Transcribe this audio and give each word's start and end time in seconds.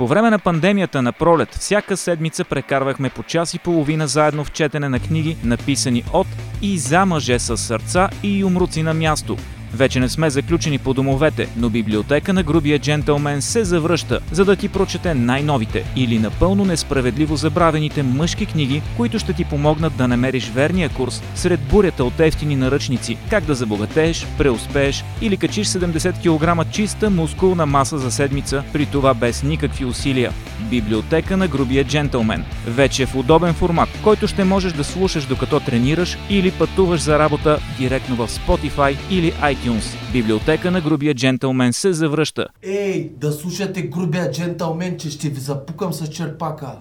По 0.00 0.06
време 0.06 0.30
на 0.30 0.38
пандемията 0.38 1.02
на 1.02 1.12
пролет, 1.12 1.54
всяка 1.54 1.96
седмица 1.96 2.44
прекарвахме 2.44 3.10
по 3.10 3.22
час 3.22 3.54
и 3.54 3.58
половина 3.58 4.08
заедно 4.08 4.44
в 4.44 4.52
четене 4.52 4.88
на 4.88 5.00
книги, 5.00 5.36
написани 5.44 6.04
от 6.12 6.26
и 6.62 6.78
за 6.78 7.06
мъже 7.06 7.38
с 7.38 7.56
сърца 7.56 8.08
и 8.22 8.38
юмруци 8.38 8.82
на 8.82 8.94
място– 8.94 9.36
вече 9.74 10.00
не 10.00 10.08
сме 10.08 10.30
заключени 10.30 10.78
по 10.78 10.94
домовете, 10.94 11.48
но 11.56 11.70
библиотека 11.70 12.32
на 12.32 12.42
грубия 12.42 12.78
джентълмен 12.78 13.42
се 13.42 13.64
завръща, 13.64 14.20
за 14.32 14.44
да 14.44 14.56
ти 14.56 14.68
прочете 14.68 15.14
най-новите 15.14 15.84
или 15.96 16.18
напълно 16.18 16.64
несправедливо 16.64 17.36
забравените 17.36 18.02
мъжки 18.02 18.46
книги, 18.46 18.82
които 18.96 19.18
ще 19.18 19.32
ти 19.32 19.44
помогнат 19.44 19.96
да 19.96 20.08
намериш 20.08 20.50
верния 20.54 20.88
курс 20.88 21.22
сред 21.34 21.60
бурята 21.60 22.04
от 22.04 22.20
ефтини 22.20 22.56
наръчници, 22.56 23.16
как 23.30 23.44
да 23.44 23.54
забогатееш, 23.54 24.26
преуспееш 24.38 25.04
или 25.20 25.36
качиш 25.36 25.66
70 25.68 26.64
кг 26.64 26.70
чиста 26.72 27.10
мускулна 27.10 27.66
маса 27.66 27.98
за 27.98 28.10
седмица, 28.10 28.62
при 28.72 28.86
това 28.86 29.14
без 29.14 29.42
никакви 29.42 29.84
усилия. 29.84 30.32
Библиотека 30.60 31.36
на 31.36 31.48
грубия 31.48 31.84
джентълмен. 31.84 32.44
Вече 32.66 33.06
в 33.06 33.16
удобен 33.16 33.54
формат, 33.54 33.88
който 34.02 34.26
ще 34.26 34.44
можеш 34.44 34.72
да 34.72 34.84
слушаш 34.84 35.24
докато 35.24 35.60
тренираш 35.60 36.18
или 36.30 36.50
пътуваш 36.50 37.00
за 37.00 37.18
работа 37.18 37.58
директно 37.78 38.16
в 38.16 38.28
Spotify 38.28 38.96
или 39.10 39.32
iTunes 39.32 39.59
iTunes. 39.60 40.12
Библиотека 40.12 40.70
на 40.70 40.80
грубия 40.80 41.14
джентълмен 41.14 41.72
се 41.72 41.92
завръща. 41.92 42.46
Ей, 42.62 43.10
да 43.16 43.32
слушате 43.32 43.82
грубия 43.82 44.30
джентълмен, 44.30 44.98
че 44.98 45.10
ще 45.10 45.28
ви 45.28 45.40
запукам 45.40 45.92
с 45.92 46.08
черпака. 46.08 46.72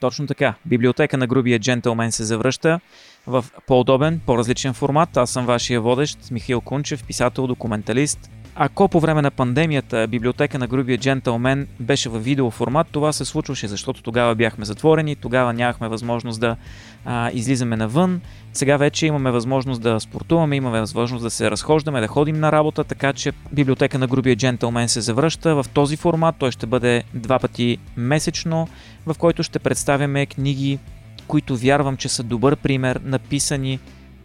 Точно 0.00 0.26
така. 0.26 0.54
Библиотека 0.66 1.16
на 1.16 1.26
грубия 1.26 1.58
джентълмен 1.58 2.12
се 2.12 2.24
завръща 2.24 2.80
в 3.26 3.44
по-удобен, 3.66 4.20
по-различен 4.26 4.74
формат. 4.74 5.16
Аз 5.16 5.30
съм 5.30 5.46
вашия 5.46 5.80
водещ, 5.80 6.18
Михаил 6.30 6.60
Кунчев, 6.60 7.04
писател, 7.04 7.46
документалист, 7.46 8.30
ако 8.54 8.88
по 8.88 9.00
време 9.00 9.22
на 9.22 9.30
пандемията 9.30 10.06
библиотека 10.08 10.58
на 10.58 10.66
грубия 10.66 10.98
джентълмен 10.98 11.68
беше 11.80 12.08
в 12.08 12.18
видеоформат, 12.18 12.86
това 12.92 13.12
се 13.12 13.24
случваше, 13.24 13.68
защото 13.68 14.02
тогава 14.02 14.34
бяхме 14.34 14.64
затворени, 14.64 15.16
тогава 15.16 15.52
нямахме 15.52 15.88
възможност 15.88 16.40
да 16.40 16.56
а, 17.04 17.30
излизаме 17.32 17.76
навън. 17.76 18.20
Сега 18.52 18.76
вече 18.76 19.06
имаме 19.06 19.30
възможност 19.30 19.82
да 19.82 20.00
спортуваме, 20.00 20.56
имаме 20.56 20.80
възможност 20.80 21.22
да 21.22 21.30
се 21.30 21.50
разхождаме, 21.50 22.00
да 22.00 22.06
ходим 22.06 22.40
на 22.40 22.52
работа, 22.52 22.84
така 22.84 23.12
че 23.12 23.32
библиотека 23.52 23.98
на 23.98 24.06
грубия 24.06 24.36
джентълмен 24.36 24.88
се 24.88 25.00
завръща 25.00 25.54
в 25.54 25.66
този 25.74 25.96
формат. 25.96 26.34
Той 26.38 26.50
ще 26.50 26.66
бъде 26.66 27.02
два 27.14 27.38
пъти 27.38 27.78
месечно, 27.96 28.68
в 29.06 29.14
който 29.18 29.42
ще 29.42 29.58
представяме 29.58 30.26
книги, 30.26 30.78
които 31.26 31.56
вярвам, 31.56 31.96
че 31.96 32.08
са 32.08 32.22
добър 32.22 32.56
пример, 32.56 33.00
написани 33.04 33.78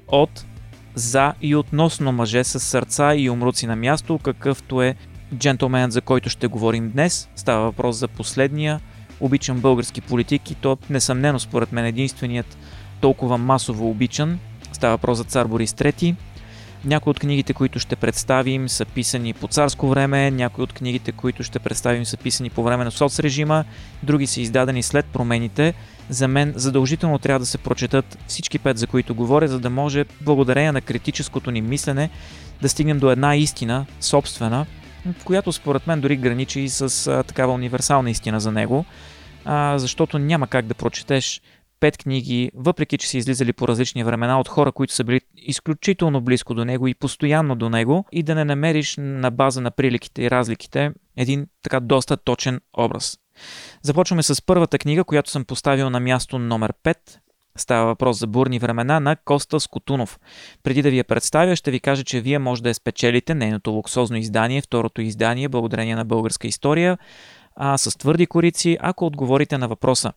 от 0.07 0.45
за 0.95 1.33
и 1.41 1.55
относно 1.55 2.11
мъже 2.11 2.43
с 2.43 2.59
сърца 2.59 3.15
и 3.15 3.29
умруци 3.29 3.67
на 3.67 3.75
място, 3.75 4.19
какъвто 4.23 4.81
е 4.81 4.95
джентлменът, 5.35 5.91
за 5.91 6.01
който 6.01 6.29
ще 6.29 6.47
говорим 6.47 6.89
днес. 6.89 7.29
Става 7.35 7.63
въпрос 7.63 7.95
за 7.95 8.07
последния. 8.07 8.79
Обичам 9.19 9.59
български 9.59 10.01
политик 10.01 10.51
и 10.51 10.55
то 10.55 10.77
несъмнено 10.89 11.39
според 11.39 11.71
мен 11.71 11.85
единственият 11.85 12.57
толкова 13.01 13.37
масово 13.37 13.89
обичан. 13.89 14.39
Става 14.71 14.93
въпрос 14.93 15.17
за 15.17 15.23
цар 15.23 15.45
Борис 15.45 15.73
III. 15.73 16.15
Някои 16.85 17.11
от 17.11 17.19
книгите, 17.19 17.53
които 17.53 17.79
ще 17.79 17.95
представим, 17.95 18.69
са 18.69 18.85
писани 18.85 19.33
по 19.33 19.47
царско 19.47 19.87
време, 19.87 20.31
някои 20.31 20.63
от 20.63 20.73
книгите, 20.73 21.11
които 21.11 21.43
ще 21.43 21.59
представим, 21.59 22.05
са 22.05 22.17
писани 22.17 22.49
по 22.49 22.63
време 22.63 22.83
на 22.83 22.91
соцрежима, 22.91 23.65
други 24.03 24.27
са 24.27 24.41
издадени 24.41 24.83
след 24.83 25.05
промените 25.05 25.73
за 26.09 26.27
мен 26.27 26.53
задължително 26.55 27.19
трябва 27.19 27.39
да 27.39 27.45
се 27.45 27.57
прочетат 27.57 28.17
всички 28.27 28.59
пет, 28.59 28.77
за 28.77 28.87
които 28.87 29.15
говоря, 29.15 29.47
за 29.47 29.59
да 29.59 29.69
може, 29.69 30.05
благодарение 30.21 30.71
на 30.71 30.81
критическото 30.81 31.51
ни 31.51 31.61
мислене, 31.61 32.09
да 32.61 32.69
стигнем 32.69 32.99
до 32.99 33.11
една 33.11 33.35
истина, 33.35 33.85
собствена, 34.01 34.65
която 35.23 35.51
според 35.51 35.87
мен 35.87 36.01
дори 36.01 36.15
граничи 36.15 36.59
и 36.59 36.69
с 36.69 37.23
такава 37.23 37.53
универсална 37.53 38.09
истина 38.09 38.39
за 38.39 38.51
него, 38.51 38.85
защото 39.75 40.19
няма 40.19 40.47
как 40.47 40.65
да 40.65 40.73
прочетеш 40.73 41.41
пет 41.79 41.97
книги, 41.97 42.51
въпреки 42.55 42.97
че 42.97 43.09
са 43.09 43.17
излизали 43.17 43.53
по 43.53 43.67
различни 43.67 44.03
времена 44.03 44.39
от 44.39 44.47
хора, 44.47 44.71
които 44.71 44.93
са 44.93 45.03
били 45.03 45.21
изключително 45.35 46.21
близко 46.21 46.53
до 46.53 46.65
него 46.65 46.87
и 46.87 46.93
постоянно 46.93 47.55
до 47.55 47.69
него, 47.69 48.05
и 48.11 48.23
да 48.23 48.35
не 48.35 48.45
намериш 48.45 48.95
на 48.97 49.31
база 49.31 49.61
на 49.61 49.71
приликите 49.71 50.23
и 50.23 50.31
разликите 50.31 50.91
един 51.17 51.47
така 51.63 51.79
доста 51.79 52.17
точен 52.17 52.61
образ. 52.77 53.17
Започваме 53.81 54.23
с 54.23 54.41
първата 54.41 54.79
книга, 54.79 55.03
която 55.03 55.29
съм 55.29 55.45
поставил 55.45 55.89
на 55.89 55.99
място 55.99 56.39
номер 56.39 56.73
5. 56.83 56.97
Става 57.57 57.85
въпрос 57.85 58.19
за 58.19 58.27
бурни 58.27 58.59
времена 58.59 58.99
на 58.99 59.15
Коста 59.15 59.59
Скотунов. 59.59 60.19
Преди 60.63 60.81
да 60.81 60.89
ви 60.89 60.97
я 60.97 61.03
представя, 61.03 61.55
ще 61.55 61.71
ви 61.71 61.79
кажа, 61.79 62.03
че 62.03 62.21
вие 62.21 62.39
може 62.39 62.63
да 62.63 62.69
я 62.69 62.75
спечелите 62.75 63.33
нейното 63.33 63.71
луксозно 63.71 64.17
издание, 64.17 64.61
второто 64.61 65.01
издание, 65.01 65.49
благодарение 65.49 65.95
на 65.95 66.05
българска 66.05 66.47
история, 66.47 66.97
а 67.55 67.77
с 67.77 67.97
твърди 67.97 68.27
корици, 68.27 68.77
ако 68.81 69.05
отговорите 69.05 69.57
на 69.57 69.67
въпроса. 69.67 70.13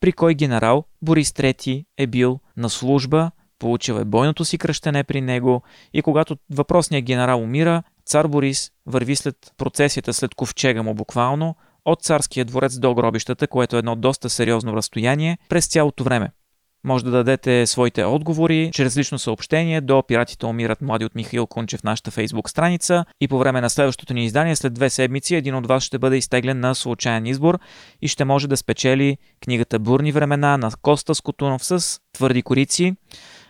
При 0.00 0.12
кой 0.12 0.34
генерал 0.34 0.84
Борис 1.02 1.30
III 1.30 1.84
е 1.98 2.06
бил 2.06 2.40
на 2.56 2.70
служба, 2.70 3.30
получил 3.58 3.94
е 3.94 4.04
бойното 4.04 4.44
си 4.44 4.58
кръщене 4.58 5.04
при 5.04 5.20
него 5.20 5.62
и 5.92 6.02
когато 6.02 6.36
въпросният 6.50 7.04
генерал 7.04 7.42
умира, 7.42 7.82
цар 8.06 8.26
Борис 8.26 8.70
върви 8.86 9.16
след 9.16 9.36
процесията 9.56 10.12
след 10.12 10.34
ковчега 10.34 10.82
му 10.82 10.94
буквално, 10.94 11.56
от 11.84 12.02
царския 12.02 12.44
дворец 12.44 12.78
до 12.78 12.94
гробищата, 12.94 13.48
което 13.48 13.76
е 13.76 13.78
едно 13.78 13.96
доста 13.96 14.30
сериозно 14.30 14.76
разстояние, 14.76 15.38
през 15.48 15.66
цялото 15.66 16.04
време. 16.04 16.30
Може 16.84 17.04
да 17.04 17.10
дадете 17.10 17.66
своите 17.66 18.04
отговори 18.04 18.70
чрез 18.74 18.96
лично 18.96 19.18
съобщение 19.18 19.80
до 19.80 20.02
Пиратите 20.02 20.46
умират 20.46 20.82
млади 20.82 21.04
от 21.04 21.14
Михаил 21.14 21.46
Кунчев 21.46 21.80
в 21.80 21.84
нашата 21.84 22.10
фейсбук 22.10 22.50
страница 22.50 23.04
и 23.20 23.28
по 23.28 23.38
време 23.38 23.60
на 23.60 23.70
следващото 23.70 24.14
ни 24.14 24.24
издание 24.24 24.56
след 24.56 24.74
две 24.74 24.90
седмици 24.90 25.34
един 25.34 25.54
от 25.54 25.66
вас 25.66 25.82
ще 25.82 25.98
бъде 25.98 26.16
изтеглен 26.16 26.60
на 26.60 26.74
случайен 26.74 27.26
избор 27.26 27.58
и 28.02 28.08
ще 28.08 28.24
може 28.24 28.48
да 28.48 28.56
спечели 28.56 29.18
книгата 29.44 29.78
Бурни 29.78 30.12
времена 30.12 30.56
на 30.56 30.70
Коста 30.82 31.14
Скотунов 31.14 31.64
с 31.64 32.00
твърди 32.12 32.42
корици. 32.42 32.96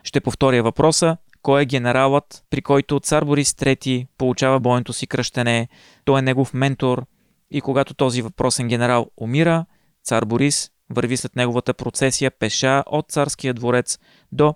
Ще 0.05 0.21
повторя 0.21 0.63
въпроса. 0.63 1.17
Кой 1.43 1.63
е 1.63 1.67
генералът, 1.67 2.43
при 2.51 2.63
който 2.63 3.01
цар 3.01 3.25
Борис 3.25 3.53
III 3.53 4.07
получава 4.19 4.61
бойното 4.61 4.93
си 4.93 5.07
кръщене? 5.07 5.69
Той 6.05 6.19
е 6.19 6.23
негов 6.23 6.55
ментор, 6.55 7.05
и 7.51 7.61
когато 7.61 7.95
този 7.95 8.23
въпросен 8.23 8.69
генерал 8.69 9.11
умира, 9.17 9.67
цар 10.05 10.25
Борис 10.25 10.71
върви 10.91 11.17
след 11.17 11.37
неговата 11.37 11.75
процесия 11.75 12.31
пеша 12.31 12.85
от 12.87 13.09
царския 13.09 13.55
дворец 13.55 13.99
до 14.33 14.55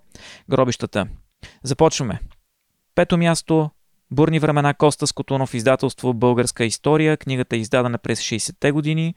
гробищата. 0.51 1.07
Започваме. 1.63 2.21
Пето 2.95 3.19
място 3.19 3.71
Бурни 4.11 4.39
времена 4.39 4.75
Коста 4.75 5.07
Скотунов, 5.07 5.55
издателство 5.55 6.15
Българска 6.15 6.65
история. 6.65 7.17
Книгата 7.17 7.57
е 7.57 7.59
издадена 7.59 7.99
през 7.99 8.21
60-те 8.21 8.73
години. 8.73 9.15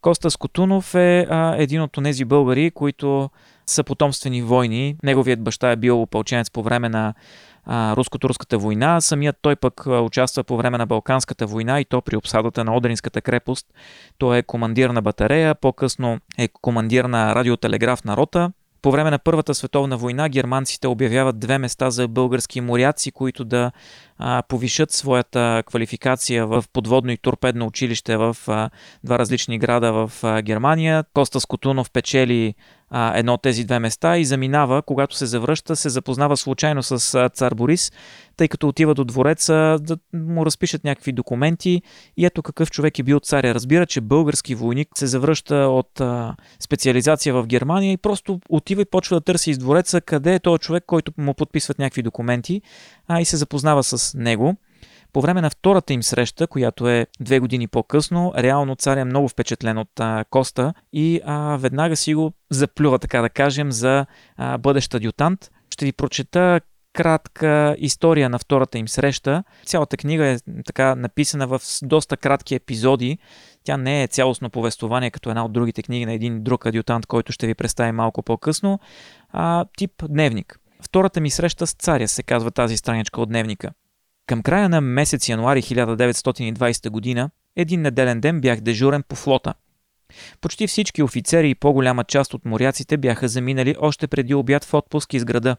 Коста 0.00 0.30
Скотунов 0.30 0.94
е 0.94 1.26
а, 1.30 1.54
един 1.58 1.82
от 1.82 1.92
тези 2.04 2.24
българи, 2.24 2.70
които 2.70 3.30
са 3.66 3.84
потомствени 3.84 4.42
войни. 4.42 4.96
Неговият 5.02 5.42
баща 5.42 5.70
е 5.70 5.76
бил 5.76 6.02
опълченец 6.02 6.50
по 6.50 6.62
време 6.62 6.88
на 6.88 7.14
руско-турската 7.68 8.58
война. 8.58 9.00
Самият 9.00 9.36
той 9.42 9.56
пък 9.56 9.86
участва 9.86 10.44
по 10.44 10.56
време 10.56 10.78
на 10.78 10.86
Балканската 10.86 11.46
война 11.46 11.80
и 11.80 11.84
то 11.84 12.00
при 12.00 12.16
обсадата 12.16 12.64
на 12.64 12.76
Одринската 12.76 13.20
крепост. 13.20 13.66
Той 14.18 14.38
е 14.38 14.42
командир 14.42 14.90
на 14.90 15.02
батарея, 15.02 15.54
по-късно 15.54 16.18
е 16.38 16.48
командир 16.48 17.04
на 17.04 17.34
радиотелеграфна 17.34 18.16
рота. 18.16 18.52
По 18.82 18.90
време 18.90 19.10
на 19.10 19.18
Първата 19.18 19.54
световна 19.54 19.96
война 19.96 20.28
германците 20.28 20.88
обявяват 20.88 21.38
две 21.38 21.58
места 21.58 21.90
за 21.90 22.08
български 22.08 22.60
моряци, 22.60 23.12
които 23.12 23.44
да 23.44 23.72
а, 24.18 24.42
повишат 24.48 24.90
своята 24.90 25.62
квалификация 25.66 26.46
в 26.46 26.64
подводно 26.72 27.10
и 27.10 27.16
торпедно 27.16 27.66
училище 27.66 28.16
в 28.16 28.36
а, 28.48 28.70
два 29.04 29.18
различни 29.18 29.58
града 29.58 29.92
в 29.92 30.12
а, 30.22 30.42
Германия. 30.42 31.04
Коста 31.14 31.40
Скотунов 31.40 31.90
печели 31.90 32.54
а, 32.90 33.18
едно 33.18 33.34
от 33.34 33.42
тези 33.42 33.64
две 33.64 33.78
места 33.78 34.18
и 34.18 34.24
заминава, 34.24 34.82
когато 34.82 35.16
се 35.16 35.26
завръща, 35.26 35.76
се 35.76 35.88
запознава 35.88 36.36
случайно 36.36 36.82
с 36.82 37.14
а, 37.14 37.28
цар 37.28 37.54
Борис, 37.54 37.92
тъй 38.36 38.48
като 38.48 38.68
отива 38.68 38.94
до 38.94 39.04
двореца 39.04 39.78
да 39.80 39.98
му 40.14 40.46
разпишат 40.46 40.84
някакви 40.84 41.12
документи 41.12 41.82
и 42.16 42.26
ето 42.26 42.42
какъв 42.42 42.70
човек 42.70 42.98
е 42.98 43.02
бил 43.02 43.20
царя. 43.20 43.54
Разбира, 43.54 43.86
че 43.86 44.00
български 44.00 44.54
войник 44.54 44.88
се 44.94 45.06
завръща 45.06 45.54
от 45.54 46.00
а, 46.00 46.36
специализация 46.60 47.34
в 47.34 47.46
Германия 47.46 47.92
и 47.92 47.96
просто 47.96 48.40
отива 48.48 48.82
и 48.82 48.90
почва 48.90 49.16
да 49.16 49.20
търси 49.20 49.50
из 49.50 49.58
двореца 49.58 50.00
къде 50.00 50.34
е 50.34 50.38
този 50.38 50.58
човек, 50.58 50.84
който 50.86 51.12
му 51.18 51.34
подписват 51.34 51.78
някакви 51.78 52.02
документи 52.02 52.62
а, 53.08 53.20
и 53.20 53.24
се 53.24 53.36
запознава 53.36 53.82
с 53.82 54.18
него. 54.18 54.56
По 55.12 55.20
време 55.20 55.40
на 55.40 55.50
втората 55.50 55.92
им 55.92 56.02
среща, 56.02 56.46
която 56.46 56.88
е 56.88 57.06
две 57.20 57.40
години 57.40 57.68
по-късно, 57.68 58.32
реално 58.36 58.76
царя 58.76 59.00
е 59.00 59.04
много 59.04 59.28
впечатлен 59.28 59.78
от 59.78 60.00
а, 60.00 60.24
Коста 60.30 60.74
и 60.92 61.20
а, 61.24 61.56
веднага 61.56 61.96
си 61.96 62.14
го 62.14 62.32
заплюва, 62.50 62.98
така 62.98 63.22
да 63.22 63.30
кажем, 63.30 63.72
за 63.72 64.06
а, 64.36 64.58
бъдещ 64.58 64.94
адютант. 64.94 65.50
Ще 65.70 65.84
ви 65.84 65.92
прочета 65.92 66.60
кратка 66.92 67.76
история 67.78 68.30
на 68.30 68.38
втората 68.38 68.78
им 68.78 68.88
среща. 68.88 69.44
Цялата 69.66 69.96
книга 69.96 70.26
е 70.26 70.38
така 70.66 70.94
написана 70.94 71.46
в 71.46 71.60
доста 71.82 72.16
кратки 72.16 72.54
епизоди. 72.54 73.18
Тя 73.64 73.76
не 73.76 74.02
е 74.02 74.06
цялостно 74.06 74.50
повествование, 74.50 75.10
като 75.10 75.30
една 75.30 75.44
от 75.44 75.52
другите 75.52 75.82
книги 75.82 76.06
на 76.06 76.12
един 76.12 76.42
друг 76.42 76.66
адютант, 76.66 77.06
който 77.06 77.32
ще 77.32 77.46
ви 77.46 77.54
представи 77.54 77.92
малко 77.92 78.22
по-късно, 78.22 78.80
а 79.32 79.64
тип 79.76 79.92
дневник. 80.08 80.60
Втората 80.88 81.20
ми 81.20 81.30
среща 81.30 81.66
с 81.66 81.72
царя 81.72 82.08
се 82.08 82.22
казва 82.22 82.50
тази 82.50 82.76
страничка 82.76 83.20
от 83.20 83.28
дневника. 83.28 83.70
Към 84.26 84.42
края 84.42 84.68
на 84.68 84.80
месец 84.80 85.28
януари 85.28 85.62
1920 85.62 86.90
година 86.90 87.30
един 87.56 87.82
неделен 87.82 88.20
ден 88.20 88.40
бях 88.40 88.60
дежурен 88.60 89.02
по 89.02 89.16
флота. 89.16 89.54
Почти 90.40 90.66
всички 90.66 91.02
офицери 91.02 91.50
и 91.50 91.54
по-голяма 91.54 92.04
част 92.04 92.34
от 92.34 92.44
моряците 92.44 92.96
бяха 92.96 93.28
заминали 93.28 93.76
още 93.80 94.06
преди 94.06 94.34
обяд 94.34 94.64
в 94.64 94.74
отпуск 94.74 95.14
из 95.14 95.24
града. 95.24 95.56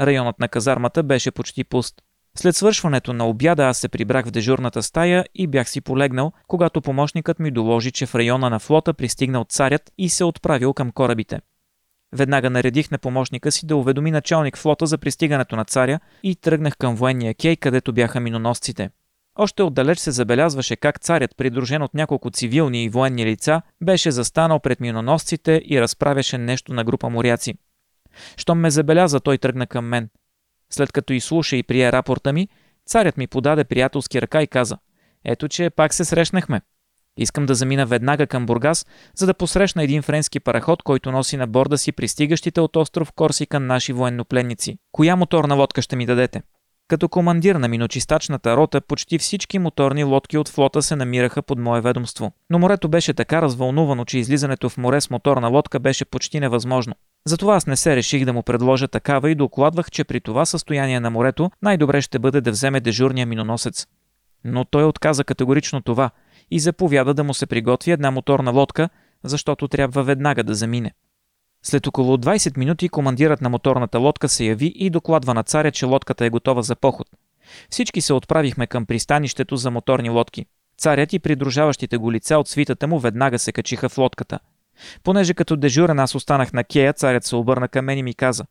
Районът 0.00 0.38
на 0.38 0.48
казармата 0.48 1.02
беше 1.02 1.30
почти 1.30 1.64
пуст. 1.64 2.02
След 2.34 2.56
свършването 2.56 3.12
на 3.12 3.26
обяда 3.26 3.64
аз 3.64 3.78
се 3.78 3.88
прибрах 3.88 4.26
в 4.26 4.30
дежурната 4.30 4.82
стая 4.82 5.24
и 5.34 5.46
бях 5.46 5.70
си 5.70 5.80
полегнал, 5.80 6.32
когато 6.48 6.80
помощникът 6.80 7.38
ми 7.38 7.50
доложи, 7.50 7.92
че 7.92 8.06
в 8.06 8.14
района 8.14 8.50
на 8.50 8.58
флота 8.58 8.94
пристигнал 8.94 9.44
царят 9.48 9.92
и 9.98 10.08
се 10.08 10.24
отправил 10.24 10.72
към 10.72 10.92
корабите. 10.92 11.40
Веднага 12.16 12.50
наредих 12.50 12.90
на 12.90 12.98
помощника 12.98 13.52
си 13.52 13.66
да 13.66 13.76
уведоми 13.76 14.10
началник 14.10 14.56
флота 14.56 14.86
за 14.86 14.98
пристигането 14.98 15.56
на 15.56 15.64
царя 15.64 16.00
и 16.22 16.36
тръгнах 16.36 16.76
към 16.76 16.94
военния 16.96 17.34
кей, 17.34 17.56
където 17.56 17.92
бяха 17.92 18.20
миноносците. 18.20 18.90
Още 19.38 19.62
отдалеч 19.62 19.98
се 19.98 20.10
забелязваше 20.10 20.76
как 20.76 21.00
царят, 21.00 21.36
придружен 21.36 21.82
от 21.82 21.94
няколко 21.94 22.30
цивилни 22.30 22.84
и 22.84 22.88
военни 22.88 23.26
лица, 23.26 23.62
беше 23.82 24.10
застанал 24.10 24.60
пред 24.60 24.80
миноносците 24.80 25.62
и 25.64 25.80
разправяше 25.80 26.38
нещо 26.38 26.72
на 26.72 26.84
група 26.84 27.10
моряци. 27.10 27.54
Щом 28.36 28.58
ме 28.58 28.70
забеляза, 28.70 29.20
той 29.20 29.38
тръгна 29.38 29.66
към 29.66 29.84
мен. 29.84 30.08
След 30.70 30.92
като 30.92 31.12
изслуша 31.12 31.56
и 31.56 31.62
прие 31.62 31.92
рапорта 31.92 32.32
ми, 32.32 32.48
царят 32.86 33.16
ми 33.16 33.26
подаде 33.26 33.64
приятелски 33.64 34.22
ръка 34.22 34.42
и 34.42 34.46
каза 34.46 34.78
«Ето, 35.24 35.48
че 35.48 35.70
пак 35.70 35.94
се 35.94 36.04
срещнахме. 36.04 36.60
Искам 37.16 37.46
да 37.46 37.54
замина 37.54 37.86
веднага 37.86 38.26
към 38.26 38.46
Бургас, 38.46 38.86
за 39.16 39.26
да 39.26 39.34
посрещна 39.34 39.82
един 39.82 40.02
френски 40.02 40.40
параход, 40.40 40.82
който 40.82 41.12
носи 41.12 41.36
на 41.36 41.46
борда 41.46 41.78
си 41.78 41.92
пристигащите 41.92 42.60
от 42.60 42.76
остров 42.76 43.12
Корсика 43.12 43.60
наши 43.60 43.92
военнопленници. 43.92 44.78
Коя 44.92 45.16
моторна 45.16 45.54
лодка 45.54 45.82
ще 45.82 45.96
ми 45.96 46.06
дадете?» 46.06 46.42
Като 46.88 47.08
командир 47.08 47.54
на 47.54 47.68
миночистачната 47.68 48.56
рота, 48.56 48.80
почти 48.80 49.18
всички 49.18 49.58
моторни 49.58 50.04
лодки 50.04 50.38
от 50.38 50.48
флота 50.48 50.82
се 50.82 50.96
намираха 50.96 51.42
под 51.42 51.58
мое 51.58 51.80
ведомство. 51.80 52.32
Но 52.50 52.58
морето 52.58 52.88
беше 52.88 53.14
така 53.14 53.42
развълнувано, 53.42 54.04
че 54.04 54.18
излизането 54.18 54.68
в 54.68 54.76
море 54.76 55.00
с 55.00 55.10
моторна 55.10 55.48
лодка 55.48 55.80
беше 55.80 56.04
почти 56.04 56.40
невъзможно. 56.40 56.94
Затова 57.26 57.56
аз 57.56 57.66
не 57.66 57.76
се 57.76 57.96
реших 57.96 58.24
да 58.24 58.32
му 58.32 58.42
предложа 58.42 58.88
такава 58.88 59.30
и 59.30 59.34
докладвах, 59.34 59.90
че 59.90 60.04
при 60.04 60.20
това 60.20 60.46
състояние 60.46 61.00
на 61.00 61.10
морето 61.10 61.50
най-добре 61.62 62.00
ще 62.00 62.18
бъде 62.18 62.40
да 62.40 62.50
вземе 62.50 62.80
дежурния 62.80 63.26
миноносец. 63.26 63.86
Но 64.44 64.64
той 64.64 64.84
отказа 64.84 65.24
категорично 65.24 65.82
това 65.82 66.10
и 66.52 66.58
заповяда 66.60 67.14
да 67.14 67.24
му 67.24 67.34
се 67.34 67.46
приготви 67.46 67.90
една 67.90 68.10
моторна 68.10 68.50
лодка, 68.50 68.88
защото 69.24 69.68
трябва 69.68 70.02
веднага 70.02 70.44
да 70.44 70.54
замине. 70.54 70.92
След 71.62 71.86
около 71.86 72.16
20 72.16 72.58
минути 72.58 72.88
командирът 72.88 73.40
на 73.40 73.48
моторната 73.48 73.98
лодка 73.98 74.28
се 74.28 74.44
яви 74.44 74.72
и 74.76 74.90
докладва 74.90 75.34
на 75.34 75.42
царя, 75.42 75.70
че 75.70 75.86
лодката 75.86 76.24
е 76.24 76.30
готова 76.30 76.62
за 76.62 76.76
поход. 76.76 77.06
Всички 77.70 78.00
се 78.00 78.12
отправихме 78.12 78.66
към 78.66 78.86
пристанището 78.86 79.56
за 79.56 79.70
моторни 79.70 80.10
лодки. 80.10 80.46
Царят 80.78 81.12
и 81.12 81.18
придружаващите 81.18 81.96
го 81.96 82.12
лица 82.12 82.38
от 82.38 82.48
свитата 82.48 82.86
му 82.86 82.98
веднага 82.98 83.38
се 83.38 83.52
качиха 83.52 83.88
в 83.88 83.98
лодката. 83.98 84.38
Понеже 85.02 85.34
като 85.34 85.56
дежурен 85.56 85.98
аз 85.98 86.14
останах 86.14 86.52
на 86.52 86.64
кея, 86.64 86.92
царят 86.92 87.24
се 87.24 87.36
обърна 87.36 87.68
към 87.68 87.84
мен 87.84 87.98
и 87.98 88.02
ми 88.02 88.14
каза 88.14 88.44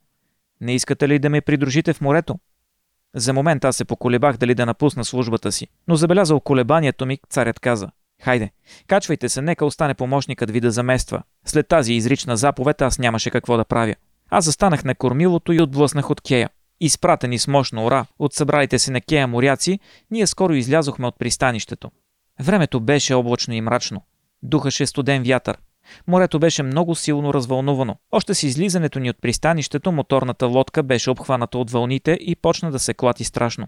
«Не 0.62 0.75
искате 0.75 1.07
ли 1.07 1.19
да 1.19 1.30
ме 1.30 1.42
придружите 1.42 1.94
в 1.94 2.01
морето?» 2.01 2.39
За 3.15 3.33
момент 3.33 3.65
аз 3.65 3.75
се 3.75 3.85
поколебах 3.85 4.37
дали 4.37 4.55
да 4.55 4.65
напусна 4.65 5.05
службата 5.05 5.51
си, 5.51 5.67
но 5.87 5.95
забелязал 5.95 6.39
колебанието 6.39 7.05
ми, 7.05 7.19
царят 7.29 7.59
каза 7.59 7.89
Хайде, 8.21 8.51
качвайте 8.87 9.29
се, 9.29 9.41
нека 9.41 9.65
остане 9.65 9.93
помощникът 9.93 10.51
ви 10.51 10.59
да 10.59 10.71
замества. 10.71 11.23
След 11.45 11.67
тази 11.67 11.93
изрична 11.93 12.37
заповед 12.37 12.81
аз 12.81 12.99
нямаше 12.99 13.29
какво 13.29 13.57
да 13.57 13.65
правя. 13.65 13.95
Аз 14.29 14.45
застанах 14.45 14.83
на 14.83 14.95
кормилото 14.95 15.53
и 15.53 15.61
отблъснах 15.61 16.09
от 16.09 16.21
кея. 16.21 16.49
Изпратени 16.79 17.39
с 17.39 17.47
мощно 17.47 17.85
ора 17.85 18.05
от 18.19 18.33
събралите 18.33 18.79
се 18.79 18.91
на 18.91 19.01
кея 19.01 19.27
моряци, 19.27 19.79
ние 20.11 20.27
скоро 20.27 20.53
излязохме 20.53 21.07
от 21.07 21.19
пристанището. 21.19 21.91
Времето 22.39 22.79
беше 22.79 23.13
облачно 23.13 23.53
и 23.53 23.61
мрачно. 23.61 24.01
Духаше 24.43 24.85
студен 24.85 25.23
вятър. 25.23 25.57
Морето 26.07 26.39
беше 26.39 26.63
много 26.63 26.95
силно 26.95 27.33
развълнувано. 27.33 27.95
Още 28.11 28.33
с 28.33 28.43
излизането 28.43 28.99
ни 28.99 29.09
от 29.09 29.21
пристанището 29.21 29.91
моторната 29.91 30.45
лодка 30.45 30.83
беше 30.83 31.09
обхваната 31.09 31.57
от 31.57 31.71
вълните 31.71 32.11
и 32.21 32.35
почна 32.35 32.71
да 32.71 32.79
се 32.79 32.93
клати 32.93 33.23
страшно. 33.23 33.67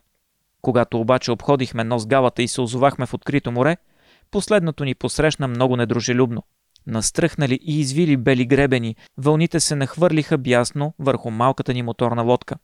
Когато 0.61 0.99
обаче 0.99 1.31
обходихме 1.31 1.83
нос 1.83 2.05
галата 2.05 2.43
и 2.43 2.47
се 2.47 2.61
озовахме 2.61 3.05
в 3.05 3.13
открито 3.13 3.51
море, 3.51 3.77
Последното 4.33 4.85
ни 4.85 4.95
посрещна 4.95 5.47
много 5.47 5.75
недружелюбно. 5.75 6.43
Настръхнали 6.87 7.59
и 7.61 7.79
извили 7.79 8.17
бели 8.17 8.45
гребени, 8.45 8.95
вълните 9.17 9.59
се 9.59 9.75
нахвърлиха 9.75 10.37
бясно 10.37 10.93
върху 10.99 11.31
малката 11.31 11.73
ни 11.73 11.81
моторна 11.81 12.21
лодка. 12.21 12.55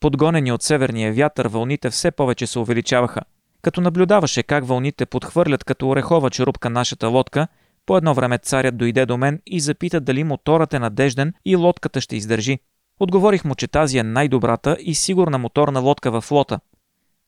Подгонени 0.00 0.52
от 0.52 0.62
северния 0.62 1.12
вятър, 1.12 1.48
вълните 1.48 1.90
все 1.90 2.10
повече 2.10 2.46
се 2.46 2.58
увеличаваха. 2.58 3.20
Като 3.62 3.80
наблюдаваше 3.80 4.42
как 4.42 4.66
вълните 4.66 5.06
подхвърлят 5.06 5.64
като 5.64 5.88
орехова 5.88 6.30
черупка 6.30 6.70
нашата 6.70 7.08
лодка, 7.08 7.48
по 7.90 7.96
едно 7.96 8.14
време 8.14 8.38
царят 8.38 8.76
дойде 8.76 9.06
до 9.06 9.16
мен 9.16 9.40
и 9.46 9.60
запита 9.60 10.00
дали 10.00 10.24
моторът 10.24 10.74
е 10.74 10.78
надежден 10.78 11.34
и 11.44 11.56
лодката 11.56 12.00
ще 12.00 12.16
издържи. 12.16 12.58
Отговорих 13.00 13.44
му, 13.44 13.54
че 13.54 13.68
тази 13.68 13.98
е 13.98 14.02
най-добрата 14.02 14.76
и 14.80 14.94
сигурна 14.94 15.38
моторна 15.38 15.80
лодка 15.80 16.10
във 16.10 16.24
флота. 16.24 16.60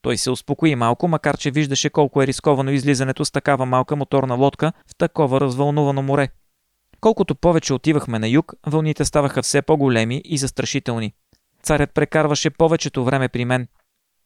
Той 0.03 0.19
се 0.19 0.31
успокои 0.31 0.75
малко, 0.75 1.09
макар 1.09 1.37
че 1.37 1.51
виждаше 1.51 1.91
колко 1.91 2.23
е 2.23 2.27
рисковано 2.27 2.71
излизането 2.71 3.25
с 3.25 3.31
такава 3.31 3.67
малка 3.67 3.97
моторна 3.97 4.35
лодка 4.35 4.73
в 4.87 4.95
такова 4.95 5.41
развълнувано 5.41 6.03
море. 6.03 6.29
Колкото 7.01 7.35
повече 7.35 7.75
отивахме 7.75 8.19
на 8.19 8.29
юг, 8.29 8.55
вълните 8.67 9.05
ставаха 9.05 9.43
все 9.43 9.63
по-големи 9.63 10.23
и 10.25 10.39
застрашителни. 10.39 11.13
Царят 11.63 11.95
прекарваше 11.95 12.51
повечето 12.51 13.05
време 13.05 13.29
при 13.29 13.45
мен. 13.45 13.69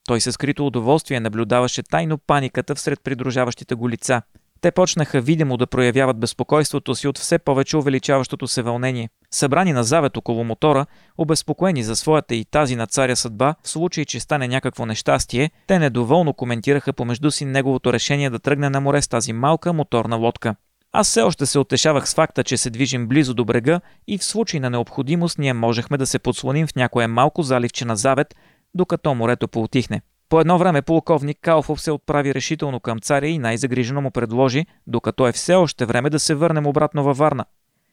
Той 0.06 0.20
със 0.20 0.34
скрито 0.34 0.66
удоволствие 0.66 1.20
наблюдаваше 1.20 1.82
тайно 1.82 2.18
паниката 2.18 2.74
всред 2.74 3.00
придружаващите 3.04 3.74
го 3.74 3.90
лица– 3.90 4.22
те 4.66 4.70
почнаха 4.70 5.20
видимо 5.20 5.56
да 5.56 5.66
проявяват 5.66 6.18
безпокойството 6.18 6.94
си 6.94 7.08
от 7.08 7.18
все 7.18 7.38
повече 7.38 7.76
увеличаващото 7.76 8.48
се 8.48 8.62
вълнение. 8.62 9.08
Събрани 9.30 9.72
на 9.72 9.84
завет 9.84 10.16
около 10.16 10.44
мотора, 10.44 10.86
обезпокоени 11.18 11.82
за 11.82 11.96
своята 11.96 12.34
и 12.34 12.44
тази 12.44 12.76
на 12.76 12.86
царя 12.86 13.16
съдба, 13.16 13.54
в 13.62 13.68
случай, 13.68 14.04
че 14.04 14.20
стане 14.20 14.48
някакво 14.48 14.86
нещастие, 14.86 15.50
те 15.66 15.78
недоволно 15.78 16.34
коментираха 16.34 16.92
помежду 16.92 17.30
си 17.30 17.44
неговото 17.44 17.92
решение 17.92 18.30
да 18.30 18.38
тръгне 18.38 18.70
на 18.70 18.80
море 18.80 19.02
с 19.02 19.08
тази 19.08 19.32
малка 19.32 19.72
моторна 19.72 20.16
лодка. 20.16 20.56
Аз 20.92 21.08
все 21.08 21.22
още 21.22 21.46
се 21.46 21.58
отешавах 21.58 22.08
с 22.08 22.14
факта, 22.14 22.44
че 22.44 22.56
се 22.56 22.70
движим 22.70 23.08
близо 23.08 23.34
до 23.34 23.44
брега 23.44 23.80
и 24.08 24.18
в 24.18 24.24
случай 24.24 24.60
на 24.60 24.70
необходимост 24.70 25.38
ние 25.38 25.52
можехме 25.52 25.98
да 25.98 26.06
се 26.06 26.18
подслоним 26.18 26.66
в 26.66 26.74
някое 26.74 27.06
малко 27.06 27.42
заливче 27.42 27.84
на 27.84 27.96
завет, 27.96 28.36
докато 28.74 29.14
морето 29.14 29.48
поутихне. 29.48 30.00
По 30.28 30.40
едно 30.40 30.58
време 30.58 30.82
полковник 30.82 31.38
Калфов 31.40 31.80
се 31.80 31.90
отправи 31.90 32.34
решително 32.34 32.80
към 32.80 32.98
царя 32.98 33.26
и 33.26 33.38
най-загрижено 33.38 34.00
му 34.00 34.10
предложи, 34.10 34.66
докато 34.86 35.26
е 35.26 35.32
все 35.32 35.54
още 35.54 35.86
време 35.86 36.10
да 36.10 36.18
се 36.20 36.34
върнем 36.34 36.66
обратно 36.66 37.04
във 37.04 37.18
Варна. 37.18 37.44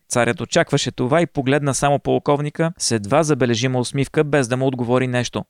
Царят 0.09 0.41
очакваше 0.41 0.91
това 0.91 1.21
и 1.21 1.25
погледна 1.25 1.73
само 1.73 1.99
полковника 1.99 2.73
с 2.77 2.91
едва 2.91 3.23
забележима 3.23 3.79
усмивка, 3.79 4.23
без 4.23 4.47
да 4.47 4.57
му 4.57 4.67
отговори 4.67 5.07
нещо. 5.07 5.45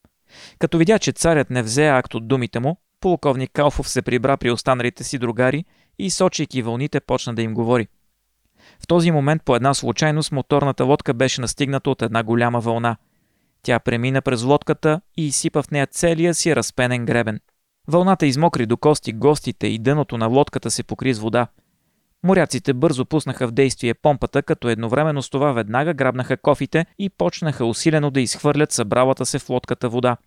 Като 0.60 0.78
видя, 0.78 1.00
че 1.00 1.12
царят 1.12 1.50
не 1.50 1.64
взе 1.64 1.88
акт 1.88 2.14
от 2.14 2.28
думите 2.28 2.60
му, 2.60 2.78
полковник 3.00 3.52
Калфов 3.54 3.90
се 3.90 4.02
прибра 4.02 4.38
при 4.38 4.52
останалите 4.52 5.04
си 5.04 5.18
другари 5.18 5.66
и, 6.00 6.10
сочейки 6.10 6.62
вълните, 6.62 7.00
почна 7.00 7.34
да 7.34 7.42
им 7.42 7.54
говори. 7.54 7.88
В 8.80 8.88
този 8.88 9.12
момент 9.12 9.42
по 9.46 9.56
една 9.56 9.74
случайност 9.74 10.32
моторната 10.32 10.84
лодка 10.84 11.14
беше 11.14 11.42
настигната 11.42 11.90
от 11.90 12.02
една 12.02 12.24
голяма 12.24 12.60
вълна– 12.60 12.96
тя 13.64 13.80
премина 13.80 14.22
през 14.22 14.44
лодката 14.44 15.02
и 15.18 15.28
изсипа 15.28 15.62
в 15.64 15.72
нея 15.72 15.88
целия 15.88 16.34
си 16.34 16.56
разпенен 16.56 17.06
гребен. 17.06 17.40
Вълната 17.88 18.26
измокри 18.26 18.66
до 18.66 18.78
кости 18.78 19.14
гостите 19.14 19.68
и 19.68 19.80
дъното 19.80 20.18
на 20.18 20.28
лодката 20.28 20.72
се 20.72 20.84
покри 20.84 21.14
с 21.14 21.20
вода. 21.20 21.48
Моряците 22.24 22.74
бързо 22.74 23.06
пуснаха 23.06 23.48
в 23.48 23.52
действие 23.52 23.94
помпата, 23.94 24.44
като 24.44 24.70
едновременно 24.70 25.22
с 25.22 25.30
това 25.30 25.52
веднага 25.52 25.94
грабнаха 25.94 26.38
кофите 26.38 26.86
и 27.00 27.10
почнаха 27.10 27.66
усилено 27.66 28.12
да 28.12 28.22
изхвърлят 28.22 28.72
събралата 28.72 29.26
се 29.26 29.40
в 29.40 29.50
лодката 29.50 29.90
вода. 29.90 30.18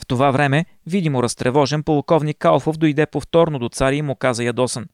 В 0.00 0.06
това 0.06 0.30
време, 0.30 0.64
видимо 0.86 1.22
разтревожен, 1.22 1.82
полковник 1.82 2.38
Калфов 2.38 2.76
дойде 2.76 3.06
повторно 3.06 3.58
до 3.58 3.68
царя 3.68 3.96
и 3.96 4.02
му 4.02 4.14
каза 4.14 4.44
ядосан. 4.44 4.86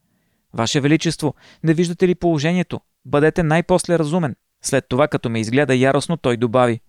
Ваше 0.55 0.81
Величество, 0.81 1.35
не 1.65 1.75
виждате 1.75 2.09
ли 2.09 2.15
положението? 2.15 2.81
Бъдете 3.05 3.43
най-после 3.43 3.99
разумен. 3.99 4.37
След 4.63 4.89
това, 4.89 5.09
като 5.09 5.29
ме 5.29 5.41
изгледа 5.41 5.75
яростно, 5.75 6.17
той 6.17 6.37
добави. 6.37 6.81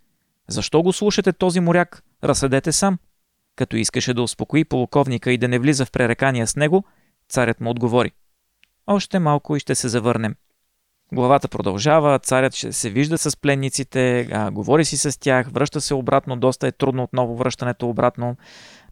Защо 0.49 0.81
го 0.83 0.93
слушате 0.93 1.33
този 1.33 1.59
моряк? 1.59 2.03
Разсъдете 2.23 2.71
сам. 2.71 2.97
Като 3.55 3.75
искаше 3.75 4.13
да 4.13 4.21
успокои 4.21 4.65
полковника 4.65 5.31
и 5.31 5.37
да 5.37 5.47
не 5.47 5.59
влиза 5.59 5.85
в 5.85 5.91
пререкания 5.91 6.47
с 6.47 6.55
него, 6.55 6.83
царят 7.29 7.61
му 7.61 7.69
отговори. 7.69 8.11
Още 8.87 9.19
малко 9.19 9.55
и 9.55 9.59
ще 9.59 9.75
се 9.75 9.89
завърнем. 9.89 10.35
Главата 11.13 11.47
продължава, 11.47 12.19
царят 12.19 12.55
ще 12.55 12.73
се 12.73 12.89
вижда 12.89 13.17
с 13.17 13.37
пленниците, 13.37 14.27
а, 14.31 14.51
говори 14.51 14.85
си 14.85 14.97
с 14.97 15.19
тях, 15.19 15.47
връща 15.51 15.81
се 15.81 15.93
обратно, 15.93 16.37
доста 16.37 16.67
е 16.67 16.71
трудно 16.71 17.03
отново 17.03 17.35
връщането 17.35 17.89
обратно. 17.89 18.35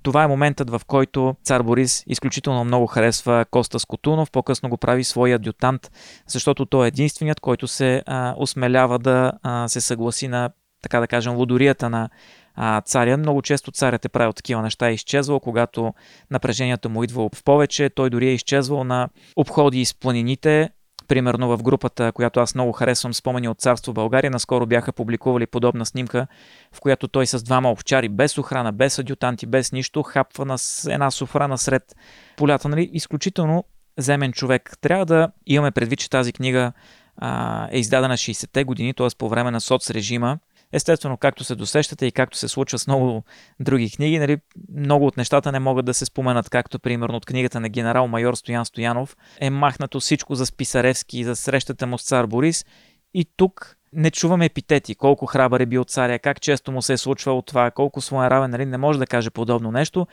Това 0.03 0.23
е 0.23 0.27
моментът, 0.27 0.69
в 0.69 0.81
който 0.87 1.35
цар 1.43 1.63
Борис 1.63 2.03
изключително 2.07 2.63
много 2.63 2.87
харесва 2.87 3.45
Коста 3.51 3.79
Скотунов, 3.79 4.31
по-късно 4.31 4.69
го 4.69 4.77
прави 4.77 5.03
своя 5.03 5.35
адютант, 5.35 5.91
защото 6.27 6.65
той 6.65 6.85
е 6.85 6.87
единственият, 6.87 7.39
който 7.39 7.67
се 7.67 8.03
а, 8.05 8.33
осмелява 8.37 8.99
да 8.99 9.31
а, 9.43 9.67
се 9.67 9.81
съгласи 9.81 10.27
на 10.27 10.49
така 10.81 11.00
да 11.00 11.07
кажем, 11.07 11.36
лудорията 11.36 11.89
на 11.89 12.09
а, 12.55 12.81
царя. 12.81 13.17
Много 13.17 13.41
често 13.41 13.71
царят 13.71 14.05
е 14.05 14.09
правил 14.09 14.33
такива 14.33 14.62
неща, 14.62 14.89
е 14.89 14.93
изчезвал, 14.93 15.39
когато 15.39 15.93
напрежението 16.31 16.89
му 16.89 17.03
идва 17.03 17.29
в 17.33 17.43
повече. 17.43 17.89
Той 17.89 18.09
дори 18.09 18.27
е 18.27 18.33
изчезвал 18.33 18.83
на 18.83 19.09
обходи 19.36 19.81
из 19.81 19.93
планините, 19.93 20.69
Примерно 21.09 21.57
в 21.57 21.63
групата, 21.63 22.12
която 22.12 22.39
аз 22.39 22.55
много 22.55 22.71
харесвам, 22.71 23.13
спомени 23.13 23.48
от 23.48 23.59
Царство 23.59 23.93
България, 23.93 24.31
наскоро 24.31 24.65
бяха 24.65 24.93
публикували 24.93 25.48
подобна 25.48 25.86
снимка, 25.86 26.27
в 26.74 26.79
която 26.79 27.07
той 27.07 27.27
с 27.27 27.43
двама 27.43 27.71
овчари, 27.71 28.09
без 28.09 28.38
охрана, 28.38 28.71
без 28.71 29.00
адютанти, 29.00 29.45
без 29.45 29.71
нищо, 29.71 30.03
хапва 30.03 30.45
на 30.45 30.55
една 30.88 31.12
софра 31.12 31.48
насред 31.48 31.95
полята. 32.38 32.69
Нали? 32.69 32.89
Изключително 32.93 33.63
земен 33.98 34.31
човек. 34.31 34.77
Трябва 34.81 35.05
да 35.05 35.31
имаме 35.45 35.71
предвид, 35.71 36.00
че 36.00 36.09
тази 36.09 36.33
книга 36.33 36.71
а, 37.17 37.67
е 37.71 37.79
издадена 37.79 38.17
60-те 38.17 38.63
години, 38.63 38.93
т.е. 38.93 39.07
по 39.17 39.29
време 39.29 39.51
на 39.51 39.62
соцрежима. 39.62 40.39
Естествено, 40.73 41.17
както 41.17 41.43
се 41.43 41.55
досещате 41.55 42.05
и 42.05 42.11
както 42.11 42.38
се 42.38 42.47
случва 42.47 42.79
с 42.79 42.88
много 42.88 43.23
други 43.59 43.91
книги, 43.91 44.19
нали, 44.19 44.38
много 44.75 45.07
от 45.07 45.17
нещата 45.17 45.51
не 45.51 45.59
могат 45.59 45.85
да 45.85 45.93
се 45.93 46.05
споменат, 46.05 46.49
както 46.49 46.79
примерно 46.79 47.15
от 47.15 47.25
книгата 47.25 47.59
на 47.59 47.69
генерал-майор 47.69 48.33
Стоян 48.33 48.65
Стоянов 48.65 49.17
е 49.39 49.49
махнато 49.49 49.99
всичко 49.99 50.35
за 50.35 50.45
Списаревски 50.45 51.19
и 51.19 51.23
за 51.23 51.35
срещата 51.35 51.88
му 51.88 51.97
с 51.97 52.03
цар 52.03 52.25
Борис. 52.25 52.65
И 53.13 53.25
тук 53.38 53.77
не 53.93 54.11
чуваме 54.11 54.45
епитети, 54.45 54.95
колко 54.95 55.25
храбър 55.25 55.59
е 55.59 55.65
бил 55.65 55.83
царя, 55.83 56.19
как 56.19 56.41
често 56.41 56.71
му 56.71 56.81
се 56.81 56.93
е 56.93 56.97
случвало 56.97 57.41
това, 57.41 57.71
колко 57.71 58.01
своя 58.01 58.29
равен, 58.29 58.51
нали, 58.51 58.65
не 58.65 58.77
може 58.77 58.99
да 58.99 59.07
каже 59.07 59.29
подобно 59.29 59.71
нещо, 59.71 60.07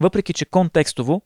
въпреки 0.00 0.32
че 0.32 0.44
контекстово 0.44 1.22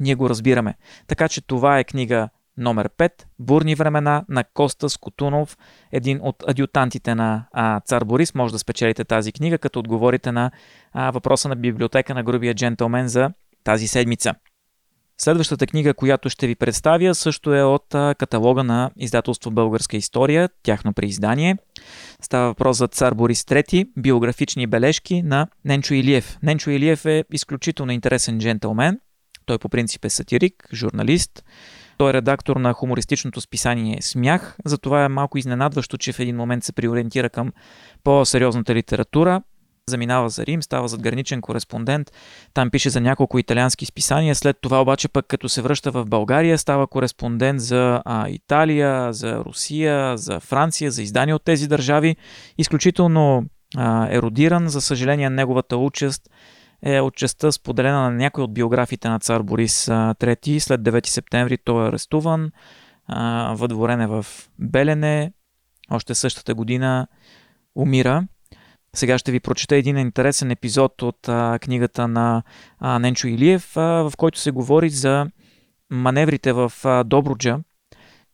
ние 0.00 0.14
го 0.14 0.30
разбираме. 0.30 0.74
Така 1.06 1.28
че 1.28 1.40
това 1.40 1.78
е 1.78 1.84
книга 1.84 2.28
номер 2.58 2.88
5 2.88 3.10
Бурни 3.38 3.74
времена 3.74 4.24
на 4.28 4.44
Коста 4.44 4.88
Скотунов, 4.88 5.58
един 5.92 6.20
от 6.22 6.44
адютантите 6.46 7.14
на 7.14 7.44
а, 7.52 7.80
цар 7.80 8.04
Борис. 8.04 8.34
Може 8.34 8.52
да 8.52 8.58
спечелите 8.58 9.04
тази 9.04 9.32
книга, 9.32 9.58
като 9.58 9.78
отговорите 9.78 10.32
на 10.32 10.50
а, 10.92 11.10
въпроса 11.10 11.48
на 11.48 11.56
библиотека 11.56 12.14
на 12.14 12.22
грубия 12.22 12.54
джентълмен 12.54 13.08
за 13.08 13.30
тази 13.64 13.88
седмица. 13.88 14.34
Следващата 15.18 15.66
книга, 15.66 15.94
която 15.94 16.30
ще 16.30 16.46
ви 16.46 16.54
представя, 16.54 17.14
също 17.14 17.54
е 17.54 17.62
от 17.62 17.86
каталога 18.18 18.64
на 18.64 18.90
издателство 18.96 19.50
Българска 19.50 19.96
история, 19.96 20.48
тяхно 20.62 20.92
преиздание. 20.92 21.56
Става 22.22 22.46
въпрос 22.46 22.76
за 22.76 22.88
цар 22.88 23.14
Борис 23.14 23.42
III, 23.42 23.88
биографични 23.98 24.66
бележки 24.66 25.22
на 25.22 25.48
Ненчо 25.64 25.94
Илиев. 25.94 26.38
Ненчо 26.42 26.70
Илиев 26.70 27.04
е 27.06 27.24
изключително 27.32 27.92
интересен 27.92 28.38
джентълмен. 28.38 29.00
Той 29.46 29.58
по 29.58 29.68
принцип 29.68 30.04
е 30.04 30.10
сатирик, 30.10 30.68
журналист, 30.72 31.44
той 31.96 32.10
е 32.10 32.12
редактор 32.12 32.56
на 32.56 32.72
хумористичното 32.72 33.40
списание 33.40 34.02
Смях, 34.02 34.56
затова 34.64 35.04
е 35.04 35.08
малко 35.08 35.38
изненадващо, 35.38 35.98
че 35.98 36.12
в 36.12 36.20
един 36.20 36.36
момент 36.36 36.64
се 36.64 36.72
приориентира 36.72 37.30
към 37.30 37.52
по-сериозната 38.04 38.74
литература. 38.74 39.42
Заминава 39.88 40.28
за 40.28 40.46
Рим, 40.46 40.62
става 40.62 40.88
задграничен 40.88 41.40
кореспондент, 41.40 42.12
там 42.54 42.70
пише 42.70 42.90
за 42.90 43.00
няколко 43.00 43.38
италиански 43.38 43.86
списания, 43.86 44.34
след 44.34 44.56
това 44.60 44.82
обаче 44.82 45.08
пък 45.08 45.26
като 45.26 45.48
се 45.48 45.62
връща 45.62 45.90
в 45.90 46.04
България, 46.04 46.58
става 46.58 46.86
кореспондент 46.86 47.60
за 47.60 48.02
а, 48.04 48.28
Италия, 48.28 49.12
за 49.12 49.38
Русия, 49.38 50.18
за 50.18 50.40
Франция, 50.40 50.90
за 50.90 51.02
издания 51.02 51.36
от 51.36 51.44
тези 51.44 51.68
държави. 51.68 52.16
Изключително 52.58 53.44
а, 53.76 54.08
еродиран, 54.10 54.68
за 54.68 54.80
съжаление 54.80 55.30
неговата 55.30 55.76
участ 55.76 56.30
е 56.82 57.00
от 57.00 57.16
частта 57.16 57.52
споделена 57.52 58.00
на 58.00 58.10
някой 58.10 58.44
от 58.44 58.54
биографите 58.54 59.08
на 59.08 59.18
цар 59.18 59.42
Борис 59.42 59.86
III. 59.86 60.58
След 60.58 60.80
9 60.80 61.06
септември 61.06 61.58
той 61.58 61.84
е 61.84 61.88
арестуван, 61.88 62.50
въдворен 63.50 64.00
е 64.00 64.06
в 64.06 64.26
Белене, 64.58 65.32
още 65.90 66.14
същата 66.14 66.54
година 66.54 67.06
умира. 67.76 68.26
Сега 68.96 69.18
ще 69.18 69.32
ви 69.32 69.40
прочета 69.40 69.76
един 69.76 69.98
интересен 69.98 70.50
епизод 70.50 71.02
от 71.02 71.18
книгата 71.60 72.08
на 72.08 72.42
а, 72.78 72.98
Ненчо 72.98 73.28
Илиев, 73.28 73.72
в 73.74 74.12
който 74.16 74.38
се 74.38 74.50
говори 74.50 74.90
за 74.90 75.26
маневрите 75.90 76.52
в 76.52 76.72
а, 76.84 77.04
Добруджа, 77.04 77.58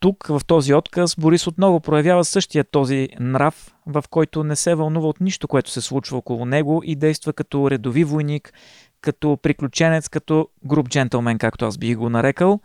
тук, 0.00 0.26
в 0.26 0.40
този 0.46 0.74
отказ, 0.74 1.16
Борис 1.18 1.46
отново 1.46 1.80
проявява 1.80 2.24
същия 2.24 2.64
този 2.64 3.08
нрав, 3.20 3.74
в 3.86 4.04
който 4.10 4.44
не 4.44 4.56
се 4.56 4.74
вълнува 4.74 5.08
от 5.08 5.20
нищо, 5.20 5.48
което 5.48 5.70
се 5.70 5.80
случва 5.80 6.18
около 6.18 6.44
него 6.44 6.82
и 6.84 6.96
действа 6.96 7.32
като 7.32 7.70
редови 7.70 8.04
войник, 8.04 8.52
като 9.00 9.38
приключенец, 9.42 10.08
като 10.08 10.48
груп 10.64 10.88
джентълмен, 10.88 11.38
както 11.38 11.64
аз 11.64 11.78
бих 11.78 11.96
го 11.96 12.10
нарекал 12.10 12.60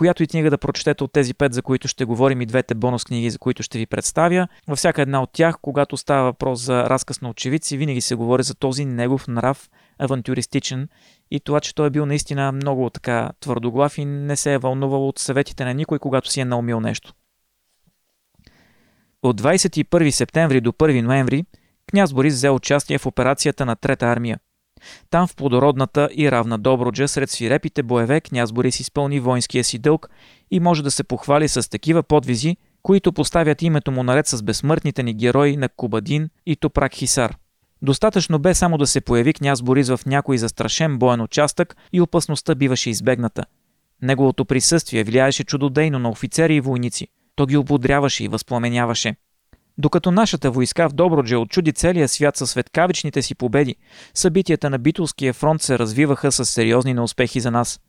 която 0.00 0.22
и 0.22 0.26
книга 0.26 0.50
да 0.50 0.58
прочетете 0.58 1.04
от 1.04 1.12
тези 1.12 1.34
пет, 1.34 1.54
за 1.54 1.62
които 1.62 1.88
ще 1.88 2.04
говорим 2.04 2.40
и 2.40 2.46
двете 2.46 2.74
бонус 2.74 3.04
книги, 3.04 3.30
за 3.30 3.38
които 3.38 3.62
ще 3.62 3.78
ви 3.78 3.86
представя. 3.86 4.48
Във 4.68 4.78
всяка 4.78 5.02
една 5.02 5.22
от 5.22 5.30
тях, 5.32 5.56
когато 5.62 5.96
става 5.96 6.24
въпрос 6.24 6.60
за 6.60 6.84
разказ 6.84 7.20
на 7.20 7.30
очевидци, 7.30 7.76
винаги 7.76 8.00
се 8.00 8.14
говори 8.14 8.42
за 8.42 8.54
този 8.54 8.84
негов 8.84 9.28
нрав, 9.28 9.68
авантюристичен 9.98 10.88
и 11.30 11.40
това, 11.40 11.60
че 11.60 11.74
той 11.74 11.86
е 11.86 11.90
бил 11.90 12.06
наистина 12.06 12.52
много 12.52 12.90
така 12.90 13.30
твърдоглав 13.40 13.98
и 13.98 14.04
не 14.04 14.36
се 14.36 14.54
е 14.54 14.58
вълнувал 14.58 15.08
от 15.08 15.18
съветите 15.18 15.64
на 15.64 15.74
никой, 15.74 15.98
когато 15.98 16.30
си 16.30 16.40
е 16.40 16.44
наумил 16.44 16.80
нещо. 16.80 17.14
От 19.22 19.40
21 19.40 20.10
септември 20.10 20.60
до 20.60 20.72
1 20.72 21.00
ноември 21.00 21.44
княз 21.90 22.12
Борис 22.12 22.34
взе 22.34 22.50
участие 22.50 22.98
в 22.98 23.06
операцията 23.06 23.66
на 23.66 23.76
Трета 23.76 24.06
армия– 24.06 24.38
там 25.10 25.26
в 25.26 25.36
плодородната 25.36 26.08
и 26.16 26.30
равна 26.30 26.58
Добруджа, 26.58 27.08
сред 27.08 27.30
свирепите 27.30 27.82
боеве, 27.82 28.20
княз 28.20 28.52
Борис 28.52 28.80
изпълни 28.80 29.20
воинския 29.20 29.64
си 29.64 29.78
дълг 29.78 30.10
и 30.50 30.60
може 30.60 30.82
да 30.82 30.90
се 30.90 31.04
похвали 31.04 31.48
с 31.48 31.70
такива 31.70 32.02
подвизи, 32.02 32.56
които 32.82 33.12
поставят 33.12 33.62
името 33.62 33.92
му 33.92 34.02
наред 34.02 34.26
с 34.26 34.42
безсмъртните 34.42 35.02
ни 35.02 35.14
герои 35.14 35.56
на 35.56 35.68
Кубадин 35.68 36.28
и 36.46 36.56
Топрак 36.56 36.94
Хисар. 36.94 37.36
Достатъчно 37.82 38.38
бе 38.38 38.54
само 38.54 38.78
да 38.78 38.86
се 38.86 39.00
появи 39.00 39.32
княз 39.32 39.62
Борис 39.62 39.88
в 39.88 40.00
някой 40.06 40.38
застрашен 40.38 40.98
боен 40.98 41.20
участък 41.20 41.76
и 41.92 42.00
опасността 42.00 42.54
биваше 42.54 42.90
избегната. 42.90 43.44
Неговото 44.02 44.44
присъствие 44.44 45.04
влияеше 45.04 45.44
чудодейно 45.44 45.98
на 45.98 46.10
офицери 46.10 46.54
и 46.54 46.60
войници. 46.60 47.08
То 47.36 47.46
ги 47.46 47.56
ободряваше 47.56 48.24
и 48.24 48.28
възпламеняваше– 48.28 49.16
докато 49.80 50.10
нашата 50.10 50.50
войска 50.50 50.88
в 50.88 50.92
Добродже 50.92 51.36
отчуди 51.36 51.72
целия 51.72 52.08
свят 52.08 52.36
със 52.36 52.50
светкавичните 52.50 53.22
си 53.22 53.34
победи, 53.34 53.76
събитията 54.14 54.70
на 54.70 54.78
Битулския 54.78 55.32
фронт 55.32 55.62
се 55.62 55.78
развиваха 55.78 56.32
с 56.32 56.44
сериозни 56.44 56.94
неуспехи 56.94 57.40
за 57.40 57.50
нас. 57.50 57.80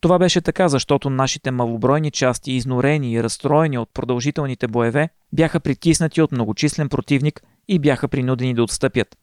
Това 0.00 0.18
беше 0.18 0.40
така, 0.40 0.68
защото 0.68 1.10
нашите 1.10 1.50
малобройни 1.50 2.10
части, 2.10 2.52
изнорени 2.52 3.12
и 3.12 3.22
разстроени 3.22 3.78
от 3.78 3.88
продължителните 3.94 4.68
боеве, 4.68 5.08
бяха 5.32 5.60
притиснати 5.60 6.22
от 6.22 6.32
многочислен 6.32 6.88
противник 6.88 7.42
и 7.68 7.78
бяха 7.78 8.08
принудени 8.08 8.54
да 8.54 8.62
отстъпят. 8.62 9.16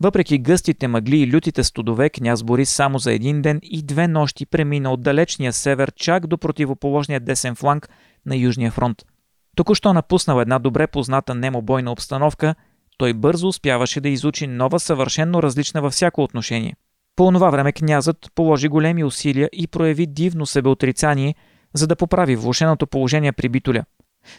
Въпреки 0.00 0.38
гъстите 0.38 0.88
мъгли 0.88 1.18
и 1.18 1.34
лютите 1.34 1.64
студове, 1.64 2.10
княз 2.10 2.42
Борис 2.42 2.70
само 2.70 2.98
за 2.98 3.12
един 3.12 3.42
ден 3.42 3.60
и 3.62 3.82
две 3.82 4.08
нощи 4.08 4.46
премина 4.46 4.92
от 4.92 5.02
далечния 5.02 5.52
север 5.52 5.92
чак 5.96 6.26
до 6.26 6.38
противоположния 6.38 7.20
десен 7.20 7.54
фланг 7.54 7.88
на 8.26 8.36
Южния 8.36 8.70
фронт– 8.70 9.02
Току-що 9.58 9.92
напуснал 9.92 10.40
една 10.40 10.58
добре 10.58 10.86
позната 10.86 11.34
немобойна 11.34 11.92
обстановка, 11.92 12.54
той 12.98 13.14
бързо 13.14 13.48
успяваше 13.48 14.00
да 14.00 14.08
изучи 14.08 14.46
нова 14.46 14.80
съвършенно 14.80 15.42
различна 15.42 15.82
във 15.82 15.92
всяко 15.92 16.22
отношение. 16.22 16.76
По 17.16 17.26
онова 17.26 17.50
време 17.50 17.72
князът 17.72 18.30
положи 18.34 18.68
големи 18.68 19.04
усилия 19.04 19.48
и 19.52 19.66
прояви 19.66 20.06
дивно 20.06 20.46
себеотрицание, 20.46 21.34
за 21.74 21.86
да 21.86 21.96
поправи 21.96 22.36
влушеното 22.36 22.86
положение 22.86 23.32
при 23.32 23.48
битуля. 23.48 23.84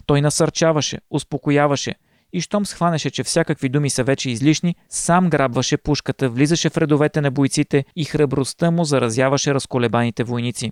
Той 0.06 0.22
насърчаваше, 0.22 1.00
успокояваше 1.10 1.96
и 2.34 2.42
щом 2.42 2.66
схванеше, 2.66 3.10
че 3.10 3.24
всякакви 3.24 3.70
думи 3.70 3.90
са 3.90 4.04
вече 4.04 4.30
излишни, 4.30 4.76
сам 4.90 5.30
грабваше 5.30 5.78
пушката, 5.78 6.30
влизаше 6.30 6.70
в 6.70 6.78
редовете 6.78 7.22
на 7.22 7.32
бойците 7.32 7.86
и 7.96 8.06
храбростта 8.06 8.72
му 8.72 8.84
заразяваше 8.84 9.54
разколебаните 9.54 10.24
войници. 10.24 10.72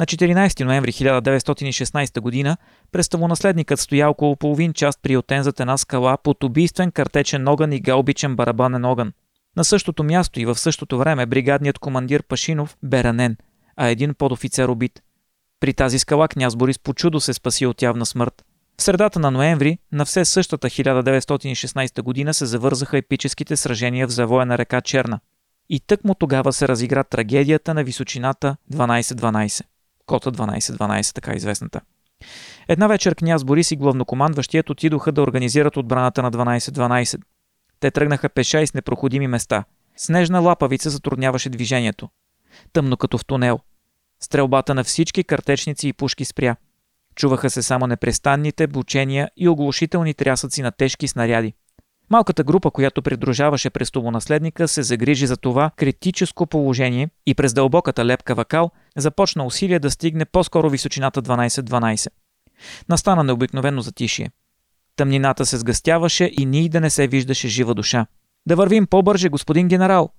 На 0.00 0.06
14 0.06 0.64
ноември 0.64 0.92
1916 0.92 2.44
г. 2.44 2.56
престолонаследникът 2.92 3.80
стоя 3.80 4.10
около 4.10 4.36
половин 4.36 4.72
час 4.72 4.98
приютен 5.02 5.42
зад 5.42 5.60
една 5.60 5.76
скала 5.76 6.16
под 6.16 6.44
убийствен 6.44 6.90
картечен 6.90 7.48
огън 7.48 7.72
и 7.72 7.80
галбичен 7.80 8.36
барабанен 8.36 8.84
огън. 8.84 9.12
На 9.56 9.64
същото 9.64 10.04
място 10.04 10.40
и 10.40 10.44
в 10.44 10.54
същото 10.54 10.98
време 10.98 11.26
бригадният 11.26 11.78
командир 11.78 12.22
Пашинов 12.22 12.76
бе 12.82 13.04
ранен, 13.04 13.36
а 13.76 13.86
един 13.86 14.14
подофицер 14.14 14.68
убит. 14.68 15.02
При 15.60 15.74
тази 15.74 15.98
скала 15.98 16.28
княз 16.28 16.56
Борис 16.56 16.78
по 16.78 16.94
чудо 16.94 17.20
се 17.20 17.32
спаси 17.32 17.66
от 17.66 17.82
явна 17.82 18.06
смърт. 18.06 18.44
В 18.78 18.82
средата 18.82 19.18
на 19.18 19.30
ноември, 19.30 19.78
на 19.92 20.04
все 20.04 20.24
същата 20.24 20.70
1916 20.70 22.02
година 22.02 22.34
се 22.34 22.46
завързаха 22.46 22.98
епическите 22.98 23.56
сражения 23.56 24.06
в 24.06 24.10
завоя 24.10 24.46
на 24.46 24.58
река 24.58 24.80
Черна. 24.80 25.20
И 25.68 25.80
тък 25.80 26.04
му 26.04 26.14
тогава 26.14 26.52
се 26.52 26.68
разигра 26.68 27.04
трагедията 27.04 27.74
на 27.74 27.84
височината 27.84 28.56
12-12. 28.72 29.62
Кота 30.06 30.32
12-12, 30.32 31.14
така 31.14 31.32
известната. 31.34 31.80
Една 32.68 32.86
вечер 32.86 33.14
княз 33.14 33.44
Борис 33.44 33.70
и 33.70 33.76
главнокомандващият 33.76 34.70
отидоха 34.70 35.12
да 35.12 35.22
организират 35.22 35.76
отбраната 35.76 36.22
на 36.22 36.32
12-12. 36.32 37.20
Те 37.80 37.90
тръгнаха 37.90 38.28
пеша 38.28 38.60
и 38.60 38.66
с 38.66 38.74
непроходими 38.74 39.26
места. 39.26 39.64
Снежна 39.96 40.40
лапавица 40.40 40.90
затрудняваше 40.90 41.48
движението. 41.48 42.08
Тъмно 42.72 42.96
като 42.96 43.18
в 43.18 43.24
тунел. 43.24 43.60
Стрелбата 44.20 44.74
на 44.74 44.84
всички 44.84 45.24
картечници 45.24 45.88
и 45.88 45.92
пушки 45.92 46.24
спря. 46.24 46.56
Чуваха 47.16 47.50
се 47.50 47.62
само 47.62 47.86
непрестанните 47.86 48.66
бучения 48.66 49.30
и 49.36 49.48
оглушителни 49.48 50.14
трясъци 50.14 50.62
на 50.62 50.72
тежки 50.72 51.08
снаряди. 51.08 51.54
Малката 52.10 52.44
група, 52.44 52.70
която 52.70 53.02
придружаваше 53.02 53.70
престолонаследника, 53.70 54.68
се 54.68 54.82
загрижи 54.82 55.26
за 55.26 55.36
това 55.36 55.70
критическо 55.76 56.46
положение 56.46 57.08
и 57.26 57.34
през 57.34 57.54
дълбоката 57.54 58.04
лепка 58.06 58.34
вакал 58.34 58.70
започна 58.96 59.44
усилие 59.44 59.78
да 59.78 59.90
стигне 59.90 60.24
по-скоро 60.24 60.70
височината 60.70 61.22
12-12. 61.22 62.08
Настана 62.88 63.24
необикновено 63.24 63.80
затишие. 63.80 64.30
Тъмнината 64.96 65.46
се 65.46 65.56
сгъстяваше 65.56 66.30
и 66.38 66.46
ни 66.46 66.68
да 66.68 66.80
не 66.80 66.90
се 66.90 67.06
виждаше 67.06 67.48
жива 67.48 67.74
душа. 67.74 68.06
Да 68.46 68.56
вървим 68.56 68.86
по-бърже, 68.86 69.28
господин 69.28 69.68
генерал, 69.68 70.10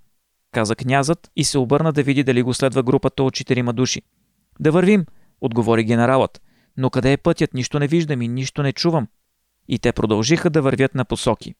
каза 0.51 0.75
князът 0.75 1.31
и 1.35 1.43
се 1.43 1.57
обърна 1.57 1.93
да 1.93 2.03
види 2.03 2.23
дали 2.23 2.41
го 2.41 2.53
следва 2.53 2.83
групата 2.83 3.23
от 3.23 3.33
четирима 3.33 3.73
души. 3.73 4.01
Да 4.59 4.71
вървим, 4.71 5.05
отговори 5.41 5.83
генералът. 5.83 6.41
Но 6.77 6.89
къде 6.89 7.11
е 7.11 7.17
пътят? 7.17 7.53
Нищо 7.53 7.79
не 7.79 7.87
виждам 7.87 8.21
и 8.21 8.27
нищо 8.27 8.63
не 8.63 8.73
чувам. 8.73 9.07
И 9.67 9.79
те 9.79 9.91
продължиха 9.91 10.49
да 10.49 10.61
вървят 10.61 10.95
на 10.95 11.05
посоки. 11.05 11.55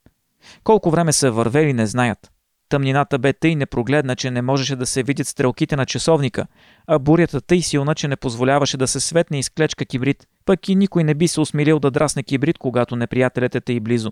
Колко 0.64 0.92
време 0.92 1.14
са 1.14 1.32
вървели, 1.32 1.74
не 1.74 1.88
знаят. 1.88 2.32
Тъмнината 2.70 3.20
бе 3.20 3.34
тъй 3.34 3.56
непрогледна, 3.56 4.16
че 4.16 4.32
не 4.32 4.42
можеше 4.42 4.76
да 4.76 4.86
се 4.86 5.04
видят 5.04 5.28
стрелките 5.28 5.76
на 5.76 5.86
часовника, 5.86 6.48
а 6.88 7.00
бурята 7.00 7.42
тъй 7.42 7.62
силна, 7.62 7.96
че 7.96 8.08
не 8.08 8.16
позволяваше 8.16 8.78
да 8.78 8.88
се 8.88 9.00
светне 9.00 9.40
из 9.40 9.50
клечка 9.50 9.86
кибрид, 9.86 10.28
пък 10.46 10.70
и 10.70 10.76
никой 10.76 11.04
не 11.04 11.14
би 11.14 11.28
се 11.28 11.42
усмилил 11.42 11.80
да 11.80 11.92
драсне 11.92 12.24
кибрид, 12.24 12.58
когато 12.58 12.96
неприятелят 12.96 13.56
е 13.56 13.62
тъй 13.62 13.80
близо. 13.80 14.12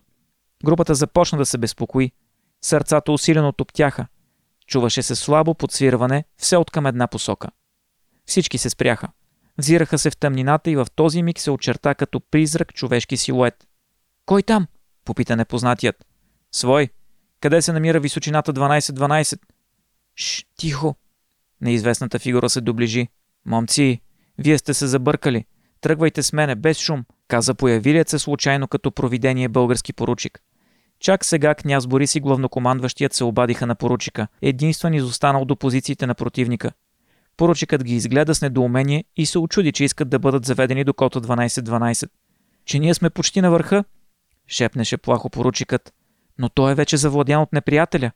Групата 0.66 0.96
започна 0.96 1.38
да 1.38 1.46
се 1.46 1.58
безпокои. 1.58 2.12
Сърцата 2.62 3.12
усилено 3.12 3.52
топтяха. 3.52 4.08
Чуваше 4.68 5.02
се 5.02 5.16
слабо 5.16 5.56
подсвирване, 5.56 6.24
все 6.38 6.58
от 6.58 6.72
към 6.72 6.86
една 6.86 7.08
посока. 7.08 7.50
Всички 8.26 8.58
се 8.58 8.70
спряха. 8.70 9.08
Взираха 9.58 9.98
се 9.98 10.10
в 10.10 10.18
тъмнината 10.18 10.72
и 10.72 10.76
в 10.76 10.88
този 10.96 11.24
миг 11.24 11.40
се 11.40 11.52
очерта 11.52 11.96
като 11.96 12.20
призрак 12.20 12.74
човешки 12.74 13.18
силует. 13.18 13.68
Кой 14.26 14.44
там? 14.44 14.68
Попита 15.06 15.36
непознатият. 15.36 16.06
Свой. 16.52 16.90
Къде 17.42 17.62
се 17.62 17.74
намира 17.74 18.00
височината 18.00 18.54
12-12? 18.54 19.40
Шш, 20.16 20.46
тихо. 20.58 20.96
Неизвестната 21.62 22.20
фигура 22.20 22.50
се 22.50 22.62
доближи. 22.62 23.08
Момци, 23.46 24.02
вие 24.38 24.58
сте 24.58 24.74
се 24.74 24.88
забъркали. 24.88 25.46
Тръгвайте 25.82 26.24
с 26.24 26.34
мене, 26.34 26.56
без 26.56 26.80
шум, 26.80 27.06
каза 27.28 27.54
появилият 27.54 28.10
се 28.10 28.20
случайно 28.20 28.68
като 28.68 28.92
провидение 28.92 29.50
български 29.50 29.94
поручик. 29.94 30.40
Чак 31.00 31.26
сега 31.26 31.56
княз 31.56 31.88
Борис 31.88 32.16
и 32.16 32.20
главнокомандващият 32.20 33.14
се 33.14 33.24
обадиха 33.24 33.68
на 33.68 33.76
поручика, 33.76 34.28
единствен 34.42 34.94
изостанал 34.94 35.46
до 35.46 35.56
позициите 35.56 36.08
на 36.08 36.16
противника. 36.16 36.72
Поручикът 37.38 37.84
ги 37.84 37.96
изгледа 37.96 38.36
с 38.36 38.42
недоумение 38.42 39.04
и 39.16 39.26
се 39.26 39.40
очуди, 39.40 39.72
че 39.72 39.84
искат 39.84 40.10
да 40.10 40.20
бъдат 40.20 40.46
заведени 40.46 40.84
до 40.84 40.94
кота 40.94 41.22
12-12. 41.22 42.10
Че 42.66 42.80
ние 42.80 42.94
сме 42.94 43.10
почти 43.10 43.42
на 43.42 43.52
върха? 43.52 43.84
Шепнеше 44.48 44.98
плахо 44.98 45.30
поручикът. 45.30 45.94
Но 46.38 46.50
той 46.50 46.72
е 46.72 46.76
вече 46.76 46.98
завладян 46.98 47.42
от 47.42 47.54
неприятеля. 47.54 48.12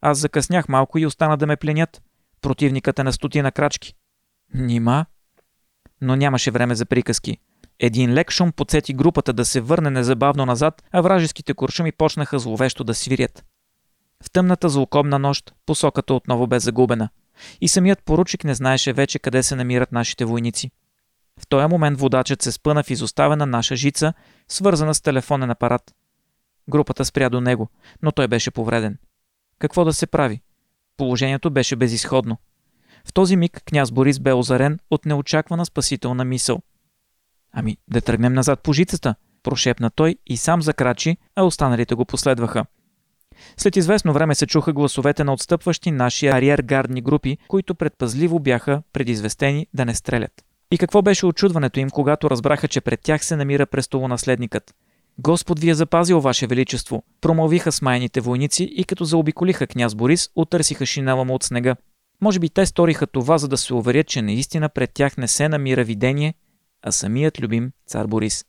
Аз 0.00 0.18
закъснях 0.18 0.68
малко 0.68 0.98
и 0.98 1.06
остана 1.06 1.36
да 1.36 1.46
ме 1.46 1.56
пленят. 1.56 2.02
Противникът 2.40 2.98
е 2.98 3.02
на 3.02 3.12
стотина 3.12 3.52
крачки. 3.52 3.94
Нима? 4.54 5.06
Но 6.00 6.16
нямаше 6.16 6.50
време 6.50 6.74
за 6.74 6.86
приказки. 6.86 7.38
Един 7.78 8.14
лек 8.14 8.30
шум 8.30 8.52
подсети 8.52 8.94
групата 8.94 9.32
да 9.32 9.44
се 9.44 9.60
върне 9.60 9.90
незабавно 9.90 10.46
назад, 10.46 10.82
а 10.92 11.00
вражеските 11.00 11.54
куршуми 11.54 11.92
почнаха 11.92 12.38
зловещо 12.38 12.84
да 12.84 12.94
свирят. 12.94 13.44
В 14.24 14.30
тъмната 14.30 14.68
злокобна 14.68 15.18
нощ 15.18 15.54
посоката 15.66 16.14
отново 16.14 16.46
бе 16.46 16.58
загубена. 16.58 17.08
И 17.60 17.68
самият 17.68 18.04
поручик 18.04 18.44
не 18.44 18.54
знаеше 18.54 18.92
вече 18.92 19.18
къде 19.18 19.42
се 19.42 19.56
намират 19.56 19.92
нашите 19.92 20.24
войници. 20.24 20.70
В 21.40 21.46
този 21.48 21.66
момент 21.66 22.00
водачът 22.00 22.42
се 22.42 22.52
спъна 22.52 22.82
в 22.82 22.90
изоставена 22.90 23.46
наша 23.46 23.76
жица, 23.76 24.12
свързана 24.48 24.94
с 24.94 25.00
телефонен 25.00 25.50
апарат. 25.50 25.94
Групата 26.70 27.04
спря 27.04 27.28
до 27.28 27.40
него, 27.40 27.68
но 28.02 28.12
той 28.12 28.28
беше 28.28 28.50
повреден. 28.50 28.98
Какво 29.58 29.84
да 29.84 29.92
се 29.92 30.06
прави? 30.06 30.40
Положението 30.96 31.50
беше 31.50 31.76
безисходно. 31.76 32.36
В 33.04 33.12
този 33.12 33.36
миг 33.36 33.62
княз 33.64 33.92
Борис 33.92 34.18
бе 34.18 34.32
озарен 34.32 34.78
от 34.90 35.04
неочаквана 35.06 35.66
спасителна 35.66 36.24
мисъл. 36.24 36.62
Ами, 37.52 37.76
да 37.88 38.00
тръгнем 38.00 38.34
назад 38.34 38.60
по 38.62 38.72
жицата, 38.72 39.14
прошепна 39.42 39.90
той 39.90 40.16
и 40.26 40.36
сам 40.36 40.62
закрачи, 40.62 41.16
а 41.36 41.42
останалите 41.42 41.94
го 41.94 42.04
последваха. 42.04 42.64
След 43.56 43.76
известно 43.76 44.12
време 44.12 44.34
се 44.34 44.46
чуха 44.46 44.72
гласовете 44.72 45.24
на 45.24 45.32
отстъпващи 45.32 45.90
наши 45.90 46.26
ариергардни 46.26 47.00
групи, 47.00 47.38
които 47.48 47.74
предпазливо 47.74 48.38
бяха 48.38 48.82
предизвестени 48.92 49.66
да 49.74 49.84
не 49.84 49.94
стрелят. 49.94 50.32
И 50.70 50.78
какво 50.78 51.02
беше 51.02 51.26
очудването 51.26 51.80
им, 51.80 51.90
когато 51.90 52.30
разбраха, 52.30 52.68
че 52.68 52.80
пред 52.80 53.00
тях 53.00 53.24
се 53.24 53.36
намира 53.36 53.66
престолонаследникът? 53.66 54.74
Господ 55.18 55.58
ви 55.58 55.70
е 55.70 55.74
запазил, 55.74 56.20
Ваше 56.20 56.46
Величество, 56.46 57.02
промълвиха 57.20 57.72
смаяните 57.72 58.20
войници 58.20 58.64
и 58.76 58.84
като 58.84 59.04
заобиколиха 59.04 59.66
княз 59.66 59.94
Борис, 59.94 60.28
отърсиха 60.34 60.86
шинела 60.86 61.24
му 61.24 61.34
от 61.34 61.42
снега. 61.42 61.76
Може 62.20 62.38
би 62.38 62.48
те 62.48 62.66
сториха 62.66 63.06
това, 63.06 63.38
за 63.38 63.48
да 63.48 63.56
се 63.56 63.74
уверят, 63.74 64.06
че 64.06 64.22
наистина 64.22 64.68
пред 64.68 64.90
тях 64.94 65.16
не 65.16 65.28
се 65.28 65.48
намира 65.48 65.84
видение, 65.84 66.34
а 66.82 66.92
самият 66.92 67.40
любим 67.40 67.70
цар 67.86 68.06
Борис. 68.06 68.44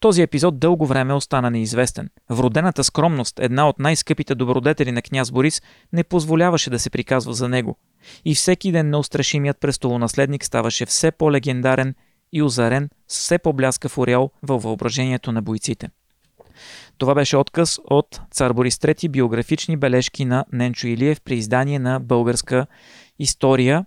Този 0.00 0.22
епизод 0.22 0.58
дълго 0.58 0.86
време 0.86 1.14
остана 1.14 1.50
неизвестен. 1.50 2.10
Вродената 2.30 2.84
скромност, 2.84 3.40
една 3.40 3.68
от 3.68 3.78
най-скъпите 3.78 4.34
добродетели 4.34 4.92
на 4.92 5.02
княз 5.02 5.30
Борис, 5.30 5.62
не 5.92 6.04
позволяваше 6.04 6.70
да 6.70 6.78
се 6.78 6.90
приказва 6.90 7.34
за 7.34 7.48
него. 7.48 7.78
И 8.24 8.34
всеки 8.34 8.72
ден 8.72 8.90
неустрашимият 8.90 9.60
престолонаследник 9.60 10.44
ставаше 10.44 10.86
все 10.86 11.10
по-легендарен 11.10 11.94
и 12.32 12.42
озарен 12.42 12.88
с 13.08 13.18
все 13.18 13.38
по-бляскав 13.38 13.98
ореол 13.98 14.30
във 14.42 14.62
въображението 14.62 15.32
на 15.32 15.42
бойците. 15.42 15.90
Това 16.98 17.14
беше 17.14 17.36
отказ 17.36 17.78
от 17.84 18.20
цар 18.30 18.52
Борис 18.52 18.76
III 18.76 19.08
биографични 19.08 19.76
бележки 19.76 20.24
на 20.24 20.44
Ненчо 20.52 20.86
Илиев 20.86 21.20
при 21.20 21.34
издание 21.34 21.78
на 21.78 22.00
българска 22.00 22.66
история 23.18 23.84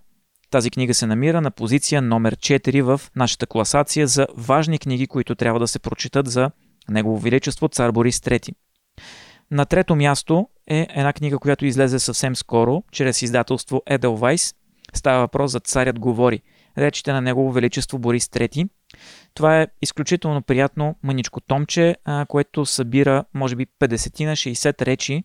тази 0.50 0.70
книга 0.70 0.94
се 0.94 1.06
намира 1.06 1.40
на 1.40 1.50
позиция 1.50 2.02
номер 2.02 2.36
4 2.36 2.82
в 2.82 3.00
нашата 3.16 3.46
класация 3.46 4.06
за 4.06 4.26
важни 4.36 4.78
книги, 4.78 5.06
които 5.06 5.34
трябва 5.34 5.60
да 5.60 5.68
се 5.68 5.78
прочитат 5.78 6.30
за 6.30 6.50
Негово 6.88 7.18
Величество 7.18 7.68
цар 7.68 7.90
Борис 7.92 8.18
III. 8.18 8.54
На 9.50 9.64
трето 9.64 9.96
място 9.96 10.48
е 10.66 10.86
една 10.90 11.12
книга, 11.12 11.38
която 11.38 11.66
излезе 11.66 11.98
съвсем 11.98 12.36
скоро, 12.36 12.82
чрез 12.92 13.22
издателство 13.22 13.82
Edelweiss. 13.90 14.56
Става 14.94 15.20
въпрос 15.20 15.50
за 15.52 15.60
Царят 15.60 15.98
говори. 15.98 16.42
Речите 16.78 17.12
на 17.12 17.20
Негово 17.20 17.52
Величество 17.52 17.98
Борис 17.98 18.26
III. 18.26 18.68
Това 19.34 19.60
е 19.60 19.66
изключително 19.82 20.42
приятно 20.42 20.96
мъничко 21.02 21.40
томче, 21.40 21.96
което 22.28 22.66
събира 22.66 23.24
може 23.34 23.56
би 23.56 23.66
50 23.80 24.24
на 24.24 24.32
60 24.36 24.82
речи, 24.82 25.24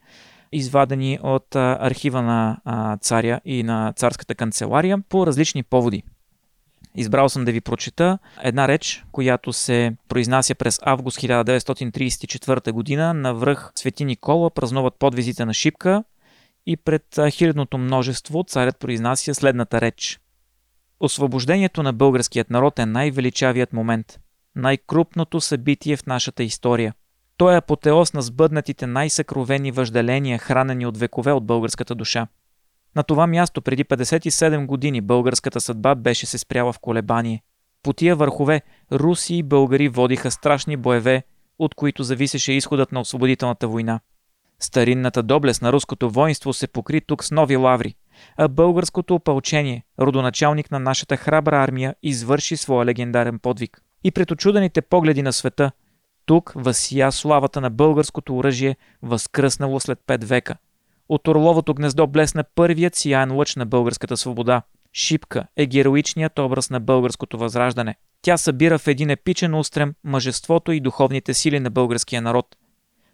извадени 0.55 1.19
от 1.23 1.55
архива 1.55 2.21
на 2.21 2.57
царя 3.01 3.41
и 3.45 3.63
на 3.63 3.93
царската 3.95 4.35
канцелария 4.35 4.97
по 5.09 5.27
различни 5.27 5.63
поводи. 5.63 6.03
Избрал 6.95 7.29
съм 7.29 7.45
да 7.45 7.51
ви 7.51 7.61
прочета 7.61 8.19
една 8.43 8.67
реч, 8.67 9.05
която 9.11 9.53
се 9.53 9.95
произнася 10.07 10.55
през 10.55 10.79
август 10.83 11.17
1934 11.17 12.71
година 12.71 13.13
на 13.13 13.33
връх 13.33 13.71
Свети 13.75 14.05
Никола, 14.05 14.49
празнуват 14.49 14.95
подвизите 14.99 15.45
на 15.45 15.53
Шипка 15.53 16.03
и 16.65 16.77
пред 16.77 17.19
хилядното 17.31 17.77
множество 17.77 18.43
царят 18.43 18.79
произнася 18.79 19.33
следната 19.33 19.81
реч. 19.81 20.19
Освобождението 20.99 21.83
на 21.83 21.93
българският 21.93 22.49
народ 22.49 22.79
е 22.79 22.85
най-величавият 22.85 23.73
момент, 23.73 24.19
най-крупното 24.55 25.41
събитие 25.41 25.97
в 25.97 26.05
нашата 26.05 26.43
история– 26.43 26.93
той 27.37 27.53
е 27.53 27.57
апотеоз 27.57 28.13
на 28.13 28.21
сбъднатите 28.21 28.87
най-съкровени 28.87 29.71
въжделения, 29.71 30.39
хранени 30.39 30.85
от 30.85 30.97
векове 30.97 31.31
от 31.31 31.45
българската 31.45 31.95
душа. 31.95 32.27
На 32.95 33.03
това 33.03 33.27
място 33.27 33.61
преди 33.61 33.85
57 33.85 34.65
години 34.65 35.01
българската 35.01 35.61
съдба 35.61 35.95
беше 35.95 36.25
се 36.25 36.37
спряла 36.37 36.73
в 36.73 36.79
колебание. 36.79 37.43
По 37.83 37.93
тия 37.93 38.15
върхове 38.15 38.61
руси 38.91 39.35
и 39.35 39.43
българи 39.43 39.87
водиха 39.87 40.31
страшни 40.31 40.77
боеве, 40.77 41.23
от 41.59 41.75
които 41.75 42.03
зависеше 42.03 42.53
изходът 42.53 42.91
на 42.91 42.99
освободителната 42.99 43.67
война. 43.67 43.99
Старинната 44.59 45.23
доблест 45.23 45.61
на 45.61 45.71
руското 45.71 46.09
воинство 46.09 46.53
се 46.53 46.67
покри 46.67 47.01
тук 47.01 47.23
с 47.23 47.31
нови 47.31 47.55
лаври, 47.55 47.95
а 48.37 48.47
българското 48.47 49.15
опълчение, 49.15 49.83
родоначалник 49.99 50.71
на 50.71 50.79
нашата 50.79 51.17
храбра 51.17 51.63
армия, 51.63 51.95
извърши 52.03 52.57
своя 52.57 52.85
легендарен 52.85 53.39
подвиг. 53.39 53.81
И 54.03 54.11
пред 54.11 54.31
очудените 54.31 54.81
погледи 54.81 55.21
на 55.21 55.33
света– 55.33 55.71
тук 56.25 56.51
възсия 56.55 57.11
славата 57.11 57.61
на 57.61 57.69
българското 57.69 58.37
оръжие, 58.37 58.75
възкръснало 59.01 59.79
след 59.79 59.99
пет 60.07 60.23
века. 60.23 60.55
От 61.09 61.27
Орловото 61.27 61.73
гнездо 61.73 62.07
блесна 62.07 62.43
първият 62.55 62.95
сияен 62.95 63.35
лъч 63.35 63.55
на 63.55 63.65
българската 63.65 64.17
свобода. 64.17 64.61
Шипка 64.93 65.47
е 65.57 65.65
героичният 65.65 66.39
образ 66.39 66.69
на 66.69 66.79
българското 66.79 67.37
възраждане. 67.37 67.95
Тя 68.21 68.37
събира 68.37 68.77
в 68.77 68.87
един 68.87 69.09
епичен 69.09 69.55
устрем 69.55 69.93
мъжеството 70.03 70.71
и 70.71 70.79
духовните 70.79 71.33
сили 71.33 71.59
на 71.59 71.69
българския 71.69 72.21
народ. 72.21 72.55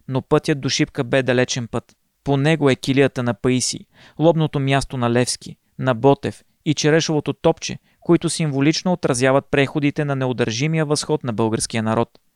Но 0.08 0.22
пътят 0.22 0.62
до 0.62 0.70
Шипка 0.70 1.04
бе 1.04 1.24
далечен 1.24 1.68
път. 1.68 1.96
По 2.24 2.38
него 2.38 2.70
е 2.70 2.76
килията 2.76 3.24
на 3.24 3.34
Паиси, 3.34 3.86
лобното 4.20 4.60
място 4.60 4.98
на 4.98 5.12
Левски, 5.12 5.58
на 5.80 5.96
Ботев 5.96 6.44
и 6.66 6.74
черешовото 6.74 7.34
топче, 7.34 7.80
които 8.00 8.30
символично 8.30 8.94
отразяват 8.94 9.46
преходите 9.52 10.06
на 10.06 10.16
неудържимия 10.16 10.86
възход 10.86 11.24
на 11.24 11.34
българския 11.34 11.84
народ– 11.84 12.10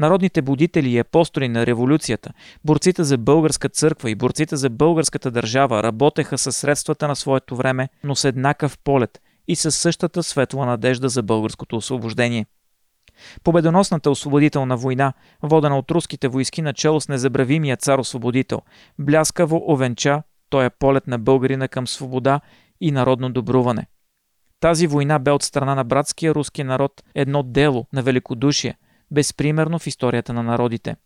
Народните 0.00 0.42
будители 0.42 0.90
и 0.90 0.98
апостоли 0.98 1.48
на 1.48 1.66
революцията, 1.66 2.32
борците 2.64 3.04
за 3.04 3.18
българска 3.18 3.68
църква 3.68 4.10
и 4.10 4.14
борците 4.14 4.56
за 4.56 4.70
българската 4.70 5.30
държава 5.30 5.82
работеха 5.82 6.38
със 6.38 6.56
средствата 6.56 7.08
на 7.08 7.16
своето 7.16 7.56
време, 7.56 7.88
но 8.04 8.14
с 8.14 8.24
еднакъв 8.24 8.78
полет 8.78 9.20
и 9.48 9.56
със 9.56 9.76
същата 9.76 10.22
светла 10.22 10.66
надежда 10.66 11.08
за 11.08 11.22
българското 11.22 11.76
освобождение. 11.76 12.46
Победоносната 13.44 14.10
освободителна 14.10 14.76
война, 14.76 15.12
водена 15.42 15.78
от 15.78 15.90
руските 15.90 16.28
войски 16.28 16.62
начало 16.62 17.00
с 17.00 17.08
незабравимия 17.08 17.76
цар-освободител, 17.76 18.60
бляскаво 18.98 19.72
овенча 19.72 20.22
той 20.50 20.64
е 20.64 20.70
полет 20.70 21.06
на 21.06 21.18
българина 21.18 21.68
към 21.68 21.86
свобода 21.86 22.40
и 22.80 22.92
народно 22.92 23.30
добруване. 23.30 23.86
Тази 24.60 24.86
война 24.86 25.18
бе 25.18 25.30
от 25.30 25.42
страна 25.42 25.74
на 25.74 25.84
братския 25.84 26.34
руски 26.34 26.64
народ 26.64 27.02
едно 27.14 27.42
дело 27.42 27.86
на 27.92 28.02
великодушие, 28.02 28.76
безпримерно 29.10 29.78
в 29.78 29.86
историята 29.86 30.32
на 30.32 30.42
народите. 30.42 30.96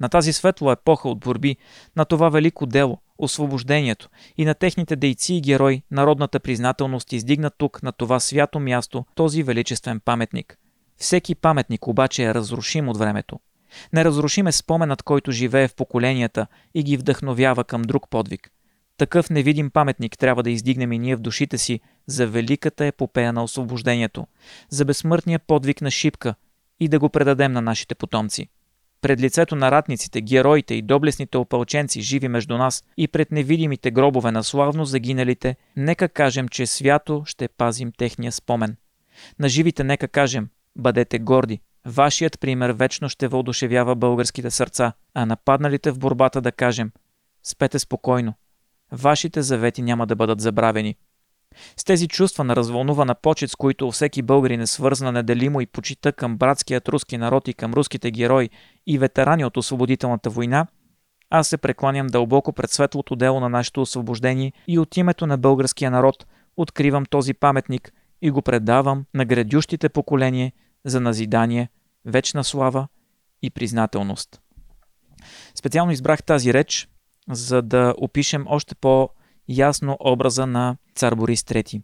На 0.00 0.08
тази 0.08 0.32
светла 0.32 0.72
епоха 0.72 1.08
от 1.08 1.20
борби, 1.20 1.56
на 1.96 2.04
това 2.04 2.28
велико 2.28 2.66
дело, 2.66 2.98
освобождението 3.18 4.08
и 4.36 4.44
на 4.44 4.54
техните 4.54 4.96
дейци 4.96 5.34
и 5.34 5.40
герои, 5.40 5.82
народната 5.90 6.40
признателност 6.40 7.12
издигна 7.12 7.50
тук, 7.50 7.82
на 7.82 7.92
това 7.92 8.20
свято 8.20 8.60
място, 8.60 9.04
този 9.14 9.42
величествен 9.42 10.00
паметник. 10.00 10.58
Всеки 10.96 11.34
паметник 11.34 11.88
обаче 11.88 12.24
е 12.24 12.34
разрушим 12.34 12.88
от 12.88 12.96
времето. 12.96 13.40
Неразрушим 13.92 14.46
е 14.46 14.52
споменът, 14.52 15.02
който 15.02 15.32
живее 15.32 15.68
в 15.68 15.74
поколенията 15.74 16.46
и 16.74 16.82
ги 16.82 16.96
вдъхновява 16.96 17.64
към 17.64 17.82
друг 17.82 18.10
подвиг– 18.10 18.50
такъв 19.02 19.30
невидим 19.30 19.70
паметник 19.70 20.18
трябва 20.18 20.42
да 20.42 20.50
издигнем 20.50 20.92
и 20.92 20.98
ние 20.98 21.16
в 21.16 21.20
душите 21.20 21.58
си 21.58 21.80
за 22.06 22.26
великата 22.26 22.86
епопея 22.86 23.32
на 23.32 23.44
освобождението, 23.44 24.26
за 24.68 24.84
безсмъртния 24.84 25.38
подвиг 25.38 25.80
на 25.80 25.90
Шипка 25.90 26.34
и 26.84 26.88
да 26.88 26.98
го 26.98 27.08
предадем 27.08 27.52
на 27.52 27.62
нашите 27.62 27.94
потомци. 27.94 28.48
Пред 29.00 29.20
лицето 29.20 29.56
на 29.56 29.70
ратниците, 29.70 30.20
героите 30.20 30.74
и 30.74 30.82
доблестните 30.82 31.38
опълченци, 31.38 32.00
живи 32.00 32.28
между 32.28 32.58
нас, 32.58 32.84
и 32.96 33.08
пред 33.08 33.32
невидимите 33.32 33.90
гробове 33.90 34.30
на 34.30 34.44
славно 34.44 34.84
загиналите, 34.84 35.56
нека 35.76 36.08
кажем, 36.08 36.48
че 36.48 36.66
свято 36.66 37.22
ще 37.26 37.48
пазим 37.48 37.92
техния 37.98 38.32
спомен. 38.32 38.76
На 39.38 39.48
живите 39.48 39.84
нека 39.84 40.08
кажем, 40.08 40.48
бъдете 40.76 41.18
горди, 41.18 41.60
вашият 41.86 42.40
пример 42.40 42.70
вечно 42.70 43.08
ще 43.08 43.28
въодушевява 43.28 43.94
българските 43.94 44.50
сърца, 44.50 44.92
а 45.14 45.26
нападналите 45.26 45.90
в 45.90 45.98
борбата 45.98 46.40
да 46.40 46.52
кажем, 46.52 46.92
спете 47.42 47.78
спокойно, 47.78 48.34
вашите 48.92 49.42
завети 49.42 49.82
няма 49.82 50.06
да 50.06 50.16
бъдат 50.16 50.40
забравени. 50.40 50.96
С 51.76 51.84
тези 51.84 52.08
чувства 52.08 52.44
на 52.44 52.56
развълнувана 52.56 53.14
почет, 53.14 53.50
с 53.50 53.56
които 53.56 53.90
всеки 53.90 54.22
българин 54.22 54.60
е 54.60 54.66
свързана 54.66 55.12
неделимо 55.12 55.60
и 55.60 55.66
почита 55.66 56.12
към 56.12 56.36
братският 56.36 56.88
руски 56.88 57.18
народ 57.18 57.48
и 57.48 57.54
към 57.54 57.72
руските 57.72 58.10
герои 58.10 58.50
и 58.86 58.98
ветерани 58.98 59.44
от 59.44 59.56
освободителната 59.56 60.30
война, 60.30 60.66
аз 61.30 61.48
се 61.48 61.56
прекланям 61.56 62.06
дълбоко 62.06 62.52
пред 62.52 62.70
светлото 62.70 63.16
дело 63.16 63.40
на 63.40 63.48
нашето 63.48 63.82
освобождение 63.82 64.52
и 64.68 64.78
от 64.78 64.96
името 64.96 65.26
на 65.26 65.38
българския 65.38 65.90
народ 65.90 66.26
откривам 66.56 67.06
този 67.06 67.34
паметник 67.34 67.92
и 68.22 68.30
го 68.30 68.42
предавам 68.42 69.04
на 69.14 69.24
градющите 69.24 69.88
поколение 69.88 70.52
за 70.84 71.00
назидание, 71.00 71.68
вечна 72.04 72.44
слава 72.44 72.88
и 73.42 73.50
признателност. 73.50 74.40
Специално 75.54 75.92
избрах 75.92 76.22
тази 76.22 76.54
реч, 76.54 76.88
за 77.30 77.62
да 77.62 77.94
опишем 77.98 78.44
още 78.48 78.74
по-ясно 78.74 79.96
образа 80.00 80.46
на 80.46 80.76
цар 80.94 81.14
Борис 81.14 81.42
III. 81.42 81.82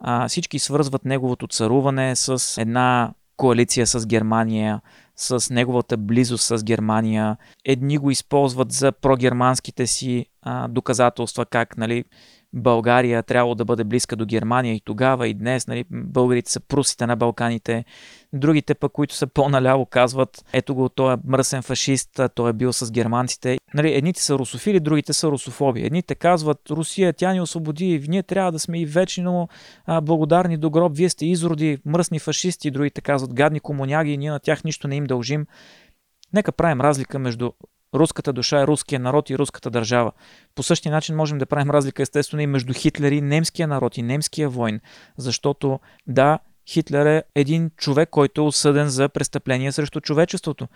А, 0.00 0.28
всички 0.28 0.58
свързват 0.58 1.04
неговото 1.04 1.46
царуване 1.46 2.16
с 2.16 2.60
една 2.60 3.12
коалиция 3.36 3.86
с 3.86 4.06
Германия, 4.06 4.80
с 5.16 5.54
неговата 5.54 5.96
близост 5.96 6.44
с 6.44 6.64
Германия. 6.64 7.36
Едни 7.64 7.98
го 7.98 8.10
използват 8.10 8.72
за 8.72 8.92
прогерманските 8.92 9.86
си 9.86 10.26
а, 10.42 10.68
доказателства, 10.68 11.46
как 11.46 11.76
нали, 11.76 12.04
България 12.52 13.22
трябва 13.22 13.54
да 13.54 13.64
бъде 13.64 13.84
близка 13.84 14.16
до 14.16 14.26
Германия 14.26 14.74
и 14.74 14.80
тогава 14.84 15.28
и 15.28 15.34
днес, 15.34 15.66
нали, 15.66 15.84
българите 15.90 16.50
са 16.50 16.60
прусите 16.60 17.06
на 17.06 17.16
Балканите. 17.16 17.84
Другите 18.32 18.74
пък, 18.74 18.92
които 18.92 19.14
са 19.14 19.26
по-наляво, 19.26 19.86
казват, 19.86 20.44
ето 20.52 20.74
го, 20.74 20.88
той 20.88 21.14
е 21.14 21.16
мръсен 21.24 21.62
фашист, 21.62 22.20
той 22.34 22.50
е 22.50 22.52
бил 22.52 22.72
с 22.72 22.92
германците. 22.92 23.58
Нали, 23.74 23.94
едните 23.94 24.22
са 24.22 24.38
русофили, 24.38 24.80
другите 24.80 25.12
са 25.12 25.28
русофоби. 25.28 25.86
Едните 25.86 26.14
казват, 26.14 26.70
Русия, 26.70 27.12
тя 27.12 27.32
ни 27.32 27.40
освободи, 27.40 28.04
ние 28.08 28.22
трябва 28.22 28.52
да 28.52 28.58
сме 28.58 28.80
и 28.80 28.86
вечно 28.86 29.48
благодарни 30.02 30.56
до 30.56 30.70
гроб, 30.70 30.96
вие 30.96 31.08
сте 31.08 31.26
изроди, 31.26 31.78
мръсни 31.86 32.18
фашисти, 32.18 32.70
другите 32.70 33.00
казват, 33.00 33.34
гадни 33.34 33.60
комуняги, 33.60 34.16
ние 34.16 34.30
на 34.30 34.40
тях 34.40 34.64
нищо 34.64 34.88
не 34.88 34.96
им 34.96 35.04
дължим. 35.04 35.46
Нека 36.32 36.52
правим 36.52 36.80
разлика 36.80 37.18
между 37.18 37.50
руската 37.94 38.32
душа 38.32 38.60
е 38.60 38.66
руския 38.66 39.00
народ 39.00 39.30
и 39.30 39.38
руската 39.38 39.70
държава. 39.70 40.12
По 40.54 40.62
същия 40.62 40.92
начин 40.92 41.16
можем 41.16 41.38
да 41.38 41.46
правим 41.46 41.70
разлика 41.70 42.02
естествено 42.02 42.42
и 42.42 42.46
между 42.46 42.72
Хитлер 42.72 43.12
и 43.12 43.20
немския 43.20 43.68
народ 43.68 43.96
и 43.96 44.02
немския 44.02 44.48
войн, 44.48 44.80
защото 45.16 45.80
да, 46.06 46.38
Хитлер 46.68 47.06
е 47.06 47.22
един 47.34 47.70
човек, 47.76 48.10
който 48.10 48.40
е 48.40 48.44
осъден 48.44 48.88
за 48.88 49.08
престъпление 49.08 49.72
срещу 49.72 50.00
човечеството. 50.00 50.68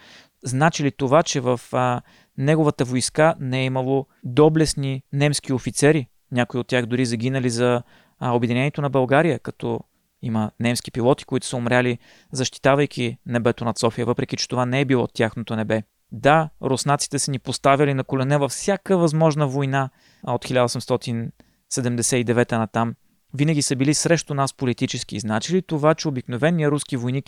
Значи 0.45 0.85
ли 0.85 0.91
това, 0.91 1.23
че 1.23 1.41
в 1.41 1.61
а, 1.73 2.01
неговата 2.39 2.85
войска 2.85 3.35
не 3.41 3.61
е 3.61 3.65
имало 3.65 4.07
доблесни 4.25 5.03
немски 5.13 5.53
офицери, 5.53 6.07
някои 6.33 6.61
от 6.61 6.67
тях 6.67 6.87
дори 6.87 7.07
загинали 7.07 7.51
за 7.51 7.83
а, 8.19 8.33
обединението 8.33 8.83
на 8.83 8.91
България, 8.91 9.39
като 9.39 9.81
има 10.23 10.51
немски 10.61 10.91
пилоти, 10.91 11.25
които 11.25 11.47
са 11.47 11.57
умряли 11.57 11.99
защитавайки 12.33 13.19
небето 13.27 13.65
над 13.65 13.79
София, 13.79 14.07
въпреки 14.07 14.37
че 14.37 14.49
това 14.49 14.67
не 14.67 14.81
е 14.81 14.85
било 14.85 15.07
тяхното 15.07 15.57
небе. 15.57 15.83
Да, 16.15 16.49
руснаците 16.63 17.19
са 17.19 17.31
ни 17.31 17.39
поставили 17.39 17.95
на 17.95 18.05
колене 18.05 18.39
във 18.39 18.51
всяка 18.51 18.99
възможна 18.99 19.47
война 19.47 19.91
от 20.27 20.45
1879 20.45 22.53
натам. 22.53 22.95
Винаги 23.35 23.63
са 23.63 23.77
били 23.77 23.95
срещу 23.95 24.35
нас 24.35 24.53
политически. 24.53 25.21
Значи 25.21 25.57
ли 25.57 25.63
това, 25.63 25.95
че 25.95 26.09
обикновеният 26.09 26.71
руски 26.71 26.97
войник, 26.97 27.25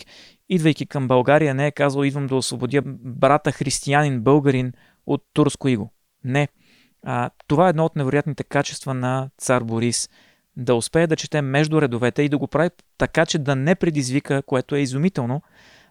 идвайки 0.49 0.85
към 0.85 1.07
България, 1.07 1.53
не 1.53 1.67
е 1.67 1.71
казал 1.71 2.03
идвам 2.03 2.27
да 2.27 2.35
освободя 2.35 2.81
брата 2.85 3.51
християнин, 3.51 4.21
българин 4.21 4.73
от 5.05 5.23
турско 5.33 5.67
иго? 5.67 5.91
Не. 6.23 6.47
А, 7.03 7.29
това 7.47 7.67
е 7.67 7.69
едно 7.69 7.85
от 7.85 7.95
невероятните 7.95 8.43
качества 8.43 8.93
на 8.93 9.29
цар 9.37 9.63
Борис. 9.63 10.09
Да 10.57 10.75
успее 10.75 11.07
да 11.07 11.15
чете 11.15 11.41
между 11.41 11.81
редовете 11.81 12.21
и 12.21 12.29
да 12.29 12.37
го 12.37 12.47
прави 12.47 12.69
така, 12.97 13.25
че 13.25 13.39
да 13.39 13.55
не 13.55 13.75
предизвика, 13.75 14.43
което 14.43 14.75
е 14.75 14.79
изумително, 14.79 15.41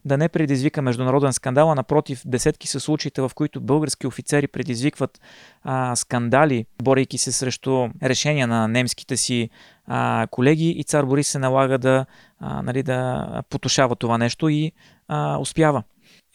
да 0.07 0.19
не 0.19 0.29
предизвика 0.29 0.83
международен 0.83 1.33
скандал, 1.33 1.71
а 1.71 1.75
напротив, 1.75 2.23
десетки 2.27 2.69
са 2.69 2.81
случаите, 2.81 3.21
в 3.21 3.31
които 3.35 3.61
български 3.61 4.07
офицери 4.07 4.47
предизвикват 4.47 5.21
а, 5.63 5.97
скандали, 5.97 6.67
борейки 6.83 7.19
се 7.19 7.33
срещу 7.33 7.89
решения 8.03 8.47
на 8.47 8.69
немските 8.69 9.17
си 9.17 9.51
а, 9.87 10.27
колеги 10.31 10.71
и 10.71 10.85
цар 10.85 11.05
Борис 11.05 11.29
се 11.29 11.39
налага 11.39 11.79
да, 11.79 12.07
а, 12.41 12.63
нали, 12.63 12.83
да 12.83 13.27
потушава 13.51 13.97
това 13.97 14.19
нещо 14.19 14.49
и 14.49 14.73
а, 15.09 15.39
успява. 15.39 15.83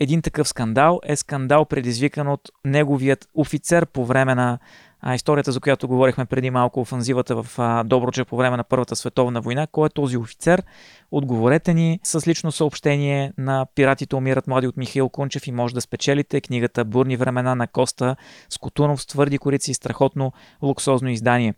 Един 0.01 0.21
такъв 0.21 0.47
скандал 0.47 0.99
е 1.03 1.15
скандал 1.15 1.65
предизвикан 1.65 2.27
от 2.27 2.41
неговият 2.65 3.27
офицер 3.33 3.85
по 3.85 4.05
време 4.05 4.35
на 4.35 4.59
а, 4.99 5.15
историята, 5.15 5.51
за 5.51 5.59
която 5.59 5.87
говорихме 5.87 6.25
преди 6.25 6.49
малко, 6.49 6.81
офанзивата 6.81 7.43
в 7.43 7.59
а, 7.59 7.83
Доброча 7.83 8.25
по 8.25 8.37
време 8.37 8.57
на 8.57 8.63
Първата 8.63 8.95
световна 8.95 9.41
война. 9.41 9.67
Кой 9.67 9.87
е 9.87 9.89
този 9.89 10.17
офицер? 10.17 10.63
Отговорете 11.11 11.73
ни 11.73 11.99
с 12.03 12.27
лично 12.27 12.51
съобщение 12.51 13.33
на 13.37 13.65
Пиратите 13.75 14.15
умират 14.15 14.47
млади 14.47 14.67
от 14.67 14.77
Михаил 14.77 15.09
Кунчев 15.09 15.47
и 15.47 15.51
може 15.51 15.73
да 15.73 15.81
спечелите 15.81 16.41
книгата 16.41 16.85
Бурни 16.85 17.17
времена 17.17 17.55
на 17.55 17.67
Коста 17.67 18.15
Скотунов 18.49 19.01
с 19.01 19.05
твърди 19.05 19.37
корици 19.37 19.71
и 19.71 19.73
страхотно 19.73 20.33
луксозно 20.61 21.09
издание. 21.09 21.53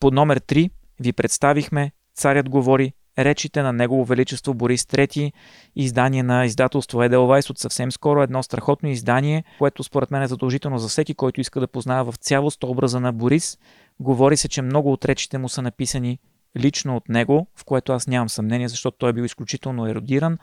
Под 0.00 0.14
номер 0.14 0.40
3 0.40 0.70
ви 1.00 1.12
представихме 1.12 1.92
Царят 2.14 2.48
говори 2.48 2.92
речите 3.24 3.62
на 3.62 3.72
Негово 3.72 4.04
Величество 4.04 4.54
Борис 4.54 4.82
III, 4.82 5.32
издание 5.76 6.22
на 6.22 6.44
издателство 6.44 7.02
Еделвайс 7.02 7.50
от 7.50 7.58
съвсем 7.58 7.92
скоро, 7.92 8.22
едно 8.22 8.42
страхотно 8.42 8.88
издание, 8.88 9.44
което 9.58 9.84
според 9.84 10.10
мен 10.10 10.22
е 10.22 10.28
задължително 10.28 10.78
за 10.78 10.88
всеки, 10.88 11.14
който 11.14 11.40
иска 11.40 11.60
да 11.60 11.68
познава 11.68 12.12
в 12.12 12.16
цялост 12.16 12.64
образа 12.64 13.00
на 13.00 13.12
Борис. 13.12 13.58
Говори 14.00 14.36
се, 14.36 14.48
че 14.48 14.62
много 14.62 14.92
от 14.92 15.04
речите 15.04 15.38
му 15.38 15.48
са 15.48 15.62
написани 15.62 16.18
лично 16.56 16.96
от 16.96 17.08
него, 17.08 17.46
в 17.56 17.64
което 17.64 17.92
аз 17.92 18.06
нямам 18.06 18.28
съмнение, 18.28 18.68
защото 18.68 18.96
той 18.98 19.10
е 19.10 19.12
бил 19.12 19.22
изключително 19.22 19.86
еродиран 19.86 20.38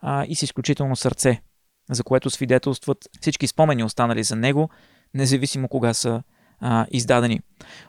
а, 0.00 0.24
и 0.28 0.36
с 0.36 0.42
изключително 0.42 0.96
сърце, 0.96 1.42
за 1.90 2.04
което 2.04 2.30
свидетелстват 2.30 2.98
всички 3.20 3.46
спомени 3.46 3.84
останали 3.84 4.24
за 4.24 4.36
него, 4.36 4.70
независимо 5.14 5.68
кога 5.68 5.94
са 5.94 6.22
а, 6.60 6.86
издадени. 6.90 7.40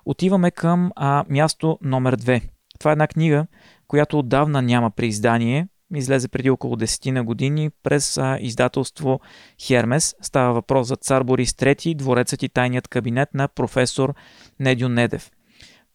Отиваме 0.05 0.51
към 0.51 0.91
а, 0.95 1.25
място 1.29 1.79
номер 1.81 2.17
2. 2.17 2.41
Това 2.79 2.91
е 2.91 2.93
една 2.93 3.07
книга, 3.07 3.47
която 3.91 4.19
отдавна 4.19 4.61
няма 4.61 4.91
преиздание. 4.91 5.67
Излезе 5.95 6.27
преди 6.27 6.49
около 6.49 6.75
10 6.75 7.11
на 7.11 7.23
години 7.23 7.69
през 7.83 8.17
а, 8.17 8.37
издателство 8.41 9.19
Хермес. 9.61 10.15
Става 10.21 10.53
въпрос 10.53 10.87
за 10.87 10.95
цар 10.95 11.23
Борис 11.23 11.51
III, 11.51 11.95
дворецът 11.95 12.43
и 12.43 12.49
тайният 12.49 12.87
кабинет 12.87 13.29
на 13.33 13.47
професор 13.47 14.13
Недю 14.59 14.89
Недев. 14.89 15.31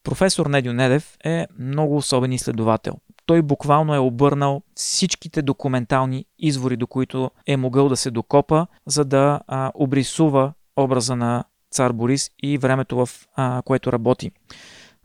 Професор 0.03 0.47
Недю 0.47 0.73
Недев 0.73 1.17
е 1.25 1.47
много 1.59 1.97
особен 1.97 2.33
изследовател. 2.33 2.95
той 3.27 3.43
буквално 3.43 3.95
е 3.95 3.99
обърнал 3.99 4.63
всичките 4.75 5.43
документални 5.43 6.25
извори, 6.39 6.77
до 6.77 6.87
които 6.87 7.31
е 7.47 7.57
могъл 7.57 7.89
да 7.89 7.97
се 7.97 8.11
докопа, 8.11 8.67
за 8.87 9.05
да 9.05 9.41
а, 9.47 9.73
обрисува 9.75 10.53
образа 10.77 11.17
на 11.17 11.45
цар 11.71 11.93
Борис 11.93 12.31
и 12.43 12.59
времето, 12.59 13.07
в 13.07 13.09
а, 13.37 13.63
което 13.65 13.93
работи. 13.93 14.31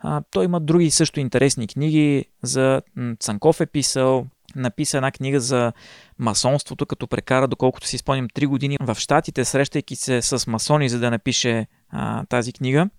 А, 0.03 0.21
той 0.31 0.45
има 0.45 0.59
други 0.59 0.91
също 0.91 1.19
интересни 1.19 1.67
книги. 1.67 2.25
За 2.43 2.81
Цанков 3.19 3.61
е 3.61 3.65
писал, 3.65 4.27
написа 4.55 4.97
една 4.97 5.11
книга 5.11 5.39
за 5.39 5.73
масонството, 6.19 6.85
като 6.85 7.07
прекара, 7.07 7.47
доколкото 7.47 7.87
си 7.87 7.97
спомням, 7.97 8.27
3 8.27 8.47
години 8.47 8.77
в 8.81 8.95
Штатите, 8.95 9.45
срещайки 9.45 9.95
се 9.95 10.21
с 10.21 10.47
масони, 10.47 10.89
за 10.89 10.99
да 10.99 11.11
напише 11.11 11.67
а, 11.89 12.25
тази 12.25 12.53
книга. 12.53 12.89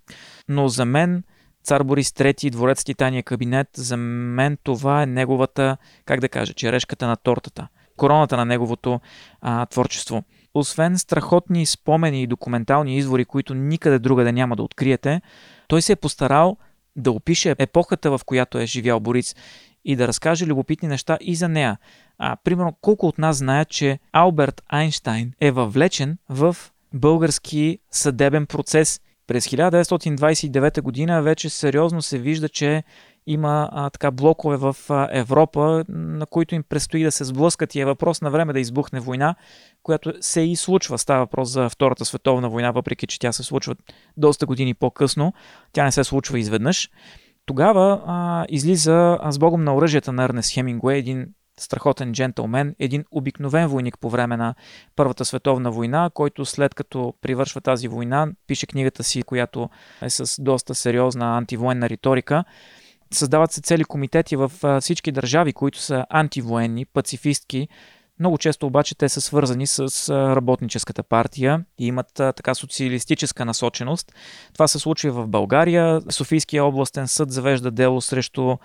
Но 0.48 0.68
за 0.68 0.84
мен 0.84 1.22
цар 1.64 1.82
Борис 1.82 2.10
III, 2.10 2.50
дворец 2.50 2.84
Титания 2.84 3.22
кабинет, 3.22 3.68
за 3.76 3.96
мен 3.96 4.58
това 4.62 5.02
е 5.02 5.06
неговата, 5.06 5.76
как 6.04 6.20
да 6.20 6.28
кажа, 6.28 6.54
черешката 6.54 7.06
на 7.06 7.16
тортата, 7.16 7.68
короната 7.96 8.36
на 8.36 8.44
неговото 8.44 9.00
а, 9.40 9.66
творчество. 9.66 10.22
Освен 10.54 10.98
страхотни 10.98 11.66
спомени 11.66 12.22
и 12.22 12.26
документални 12.26 12.96
извори, 12.96 13.24
които 13.24 13.54
никъде 13.54 13.98
другаде 13.98 14.32
няма 14.32 14.56
да 14.56 14.62
откриете, 14.62 15.20
той 15.68 15.82
се 15.82 15.92
е 15.92 15.96
постарал 15.96 16.56
да 16.96 17.12
опише 17.12 17.54
епохата, 17.58 18.10
в 18.10 18.20
която 18.26 18.58
е 18.58 18.66
живял 18.66 19.00
Борис 19.00 19.36
и 19.84 19.96
да 19.96 20.08
разкаже 20.08 20.46
любопитни 20.46 20.88
неща 20.88 21.18
и 21.20 21.34
за 21.34 21.48
нея. 21.48 21.78
А, 22.18 22.36
примерно, 22.44 22.76
колко 22.80 23.06
от 23.06 23.18
нас 23.18 23.36
знаят, 23.36 23.68
че 23.68 23.98
Алберт 24.12 24.62
Айнштайн 24.68 25.32
е 25.40 25.50
въвлечен 25.50 26.18
в 26.28 26.56
български 26.94 27.78
съдебен 27.90 28.46
процес. 28.46 29.00
През 29.26 29.48
1929 29.48 30.80
година 30.80 31.22
вече 31.22 31.50
сериозно 31.50 32.02
се 32.02 32.18
вижда, 32.18 32.48
че 32.48 32.84
има 33.26 33.68
а, 33.72 33.90
така 33.90 34.10
блокове 34.10 34.56
в 34.56 34.76
а, 34.88 35.08
Европа, 35.12 35.84
на 35.88 36.26
които 36.26 36.54
им 36.54 36.62
предстои 36.68 37.04
да 37.04 37.12
се 37.12 37.24
сблъскат 37.24 37.74
и 37.74 37.80
е 37.80 37.84
въпрос 37.84 38.20
на 38.20 38.30
време 38.30 38.52
да 38.52 38.60
избухне 38.60 39.00
война, 39.00 39.34
която 39.82 40.12
се 40.20 40.40
и 40.40 40.56
случва. 40.56 40.98
Става 40.98 41.20
въпрос 41.20 41.48
за 41.48 41.68
Втората 41.68 42.04
световна 42.04 42.48
война, 42.48 42.70
въпреки 42.70 43.06
че 43.06 43.18
тя 43.18 43.32
се 43.32 43.42
случва 43.42 43.74
доста 44.16 44.46
години 44.46 44.74
по-късно. 44.74 45.32
Тя 45.72 45.84
не 45.84 45.92
се 45.92 46.04
случва 46.04 46.38
изведнъж. 46.38 46.90
Тогава 47.46 48.02
а, 48.06 48.46
излиза 48.48 49.18
с 49.30 49.38
богом 49.38 49.64
на 49.64 49.74
оръжията 49.74 50.12
на 50.12 50.24
Ернест 50.24 50.54
Хемингуей, 50.54 50.98
един 50.98 51.26
страхотен 51.58 52.12
джентълмен, 52.12 52.74
един 52.78 53.04
обикновен 53.10 53.66
войник 53.66 53.98
по 53.98 54.10
време 54.10 54.36
на 54.36 54.54
Първата 54.96 55.24
световна 55.24 55.70
война, 55.70 56.10
който 56.14 56.44
след 56.44 56.74
като 56.74 57.14
привършва 57.20 57.60
тази 57.60 57.88
война, 57.88 58.28
пише 58.46 58.66
книгата 58.66 59.04
си, 59.04 59.22
която 59.22 59.70
е 60.02 60.10
с 60.10 60.42
доста 60.42 60.74
сериозна 60.74 61.36
антивоенна 61.36 61.88
риторика. 61.88 62.44
Създават 63.12 63.52
се 63.52 63.60
цели 63.60 63.84
комитети 63.84 64.36
в 64.36 64.52
всички 64.80 65.12
държави, 65.12 65.52
които 65.52 65.78
са 65.78 66.06
антивоенни, 66.10 66.84
пацифистки, 66.84 67.68
много 68.20 68.38
често 68.38 68.66
обаче 68.66 68.94
те 68.94 69.08
са 69.08 69.20
свързани 69.20 69.66
с 69.66 70.08
работническата 70.36 71.02
партия 71.02 71.64
и 71.78 71.86
имат 71.86 72.06
така 72.14 72.54
социалистическа 72.54 73.44
насоченост. 73.44 74.12
Това 74.54 74.68
се 74.68 74.78
случва 74.78 75.12
в 75.12 75.28
България. 75.28 76.00
Софийския 76.10 76.64
областен 76.64 77.08
съд 77.08 77.30
завежда 77.30 77.70
дело 77.70 78.00
срещу 78.00 78.56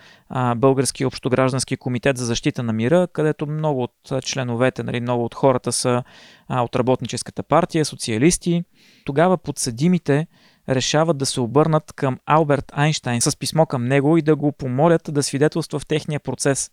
Българския 0.56 1.08
общограждански 1.08 1.78
комитет 1.78 2.18
за 2.18 2.26
защита 2.26 2.64
на 2.64 2.74
мира, 2.74 3.08
където 3.14 3.48
много 3.48 3.84
от 3.84 4.24
членовете, 4.24 4.84
нали, 4.84 5.00
много 5.00 5.26
от 5.26 5.36
хората 5.36 5.72
са 5.72 6.04
от 6.50 6.76
работническата 6.76 7.44
партия, 7.44 7.86
социалисти. 7.86 8.64
Тогава 9.06 9.38
подсъдимите 9.38 10.28
решават 10.70 11.18
да 11.18 11.26
се 11.26 11.42
обърнат 11.42 11.94
към 11.94 12.20
Алберт 12.26 12.72
Айнштайн 12.76 13.22
с 13.22 13.38
писмо 13.38 13.66
към 13.66 13.86
него 13.86 14.18
и 14.18 14.22
да 14.22 14.36
го 14.36 14.52
помолят 14.52 15.02
да 15.12 15.24
свидетелства 15.24 15.80
в 15.80 15.86
техния 15.86 16.20
процес 16.20 16.72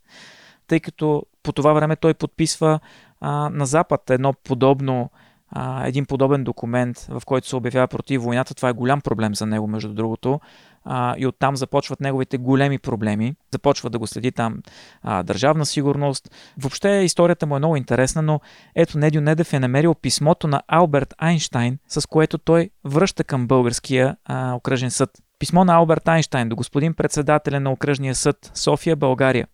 тъй 0.67 0.79
като 0.79 1.23
по 1.43 1.51
това 1.51 1.73
време 1.73 1.95
той 1.95 2.13
подписва 2.13 2.79
а, 3.21 3.49
на 3.49 3.65
Запад 3.65 4.09
едно 4.09 4.33
подобно, 4.33 5.09
а, 5.49 5.87
един 5.87 6.05
подобен 6.05 6.43
документ, 6.43 6.99
в 6.99 7.21
който 7.25 7.47
се 7.47 7.55
обявява 7.55 7.87
против 7.87 8.21
войната. 8.21 8.55
Това 8.55 8.69
е 8.69 8.73
голям 8.73 9.01
проблем 9.01 9.35
за 9.35 9.45
него, 9.45 9.67
между 9.67 9.93
другото. 9.93 10.39
А, 10.85 11.15
и 11.17 11.27
оттам 11.27 11.55
започват 11.55 12.01
неговите 12.01 12.37
големи 12.37 12.79
проблеми. 12.79 13.35
Започва 13.53 13.89
да 13.89 13.99
го 13.99 14.07
следи 14.07 14.31
там 14.31 14.57
а, 15.01 15.23
държавна 15.23 15.65
сигурност. 15.65 16.31
Въобще 16.57 16.89
историята 16.89 17.45
му 17.45 17.55
е 17.55 17.59
много 17.59 17.75
интересна, 17.75 18.21
но 18.21 18.39
ето 18.75 18.97
Недю 18.97 19.21
Недев 19.21 19.53
е 19.53 19.59
намерил 19.59 19.95
писмото 19.95 20.47
на 20.47 20.61
Алберт 20.67 21.13
Айнштайн, 21.17 21.79
с 21.87 22.07
което 22.07 22.37
той 22.37 22.69
връща 22.83 23.23
към 23.23 23.47
българския 23.47 24.17
а, 24.25 24.53
окръжен 24.53 24.91
съд. 24.91 25.09
Писмо 25.39 25.65
на 25.65 25.75
Алберт 25.75 26.07
Айнштайн 26.07 26.49
до 26.49 26.55
господин 26.55 26.93
председателя 26.93 27.59
на 27.59 27.71
окръжния 27.71 28.15
съд 28.15 28.51
София, 28.53 28.95
България. 28.95 29.47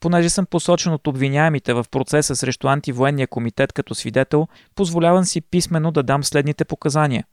Понеже 0.00 0.30
съм 0.30 0.46
посочен 0.46 0.92
от 0.92 1.06
обвиняемите 1.06 1.74
в 1.74 1.84
процеса 1.90 2.36
срещу 2.36 2.68
антивоенния 2.68 3.26
комитет 3.26 3.72
като 3.72 3.94
свидетел, 3.94 4.48
позволявам 4.74 5.24
си 5.24 5.40
писменно 5.40 5.90
да 5.90 6.02
дам 6.02 6.24
следните 6.24 6.64
показания. 6.64 7.24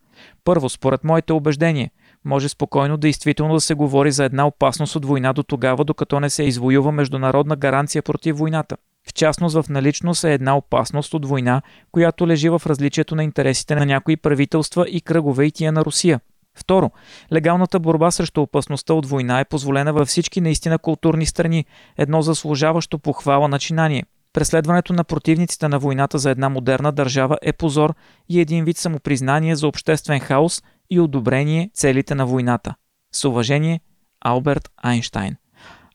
Първо, 0.43 0.69
според 0.69 1.03
моите 1.03 1.33
убеждения, 1.33 1.89
може 2.25 2.49
спокойно 2.49 2.97
действително 2.97 3.53
да 3.53 3.61
се 3.61 3.73
говори 3.73 4.11
за 4.11 4.25
една 4.25 4.47
опасност 4.47 4.95
от 4.95 5.05
война 5.05 5.33
до 5.33 5.43
тогава, 5.43 5.85
докато 5.85 6.19
не 6.19 6.29
се 6.29 6.43
извоюва 6.43 6.91
международна 6.91 7.55
гаранция 7.55 8.01
против 8.01 8.37
войната. 8.37 8.77
В 9.09 9.13
частност 9.13 9.55
в 9.55 9.69
наличност 9.69 10.23
е 10.23 10.33
една 10.33 10.57
опасност 10.57 11.13
от 11.13 11.25
война, 11.25 11.61
която 11.91 12.27
лежи 12.27 12.49
в 12.49 12.61
различието 12.65 13.15
на 13.15 13.23
интересите 13.23 13.75
на 13.75 13.85
някои 13.85 14.17
правителства 14.17 14.85
и 14.89 15.01
кръгове 15.01 15.45
и 15.45 15.51
тия 15.51 15.71
на 15.71 15.85
Русия– 15.85 16.19
Второ, 16.55 16.91
легалната 17.33 17.79
борба 17.79 18.11
срещу 18.11 18.41
опасността 18.41 18.93
от 18.93 19.05
война 19.05 19.39
е 19.39 19.45
позволена 19.45 19.93
във 19.93 20.07
всички 20.07 20.41
наистина 20.41 20.79
културни 20.79 21.25
страни, 21.25 21.65
едно 21.97 22.21
заслужаващо 22.21 22.99
похвала 22.99 23.47
начинание. 23.47 24.05
Преследването 24.33 24.93
на 24.93 25.03
противниците 25.03 25.67
на 25.67 25.79
войната 25.79 26.17
за 26.17 26.29
една 26.29 26.49
модерна 26.49 26.91
държава 26.91 27.37
е 27.41 27.53
позор 27.53 27.93
и 28.29 28.39
един 28.39 28.65
вид 28.65 28.77
самопризнание 28.77 29.55
за 29.55 29.67
обществен 29.67 30.19
хаос 30.19 30.63
и 30.89 30.99
одобрение 30.99 31.69
целите 31.73 32.15
на 32.15 32.25
войната. 32.25 32.75
С 33.13 33.25
уважение, 33.25 33.79
Алберт 34.21 34.69
Айнштайн. 34.77 35.35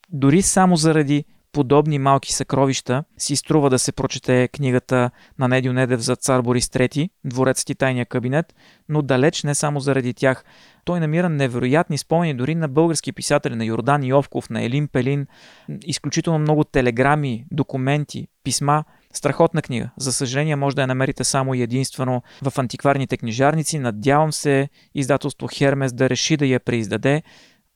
Дори 0.09 0.43
само 0.43 0.77
заради 0.77 1.25
подобни 1.53 1.99
малки 1.99 2.33
съкровища 2.33 3.05
си 3.19 3.37
струва 3.37 3.71
да 3.71 3.79
се 3.79 3.93
прочете 3.93 4.49
книгата 4.49 5.11
на 5.39 5.49
Недио 5.49 5.73
Недев 5.73 6.01
за 6.01 6.17
цар 6.17 6.43
Борис 6.43 6.69
III, 6.69 7.11
Дворец 7.25 7.65
и 7.69 7.75
тайния 7.75 8.07
кабинет, 8.07 8.55
но 8.89 9.03
далеч 9.03 9.43
не 9.43 9.55
само 9.55 9.81
заради 9.81 10.15
тях. 10.15 10.45
Той 10.87 11.01
намира 11.01 11.29
невероятни 11.29 11.99
спомени 11.99 12.35
дори 12.35 12.55
на 12.55 12.69
български 12.69 13.13
писатели, 13.13 13.55
на 13.55 13.65
Йордан 13.65 14.05
Йовков, 14.05 14.51
на 14.51 14.63
Елин 14.63 14.89
Пелин, 14.89 15.27
изключително 15.87 16.39
много 16.39 16.65
телеграми, 16.65 17.45
документи, 17.51 18.29
писма, 18.45 18.85
Страхотна 19.17 19.63
книга. 19.63 19.91
За 19.97 20.13
съжаление, 20.13 20.57
може 20.57 20.77
да 20.77 20.83
я 20.83 20.87
намерите 20.87 21.25
само 21.25 21.55
и 21.55 21.63
единствено 21.63 22.23
в 22.43 22.59
антикварните 22.59 23.17
книжарници. 23.17 23.79
Надявам 23.79 24.33
се 24.33 24.69
издателство 24.95 25.49
Хермес 25.55 25.93
да 25.93 26.11
реши 26.11 26.37
да 26.37 26.47
я 26.47 26.61
преиздаде. 26.61 27.23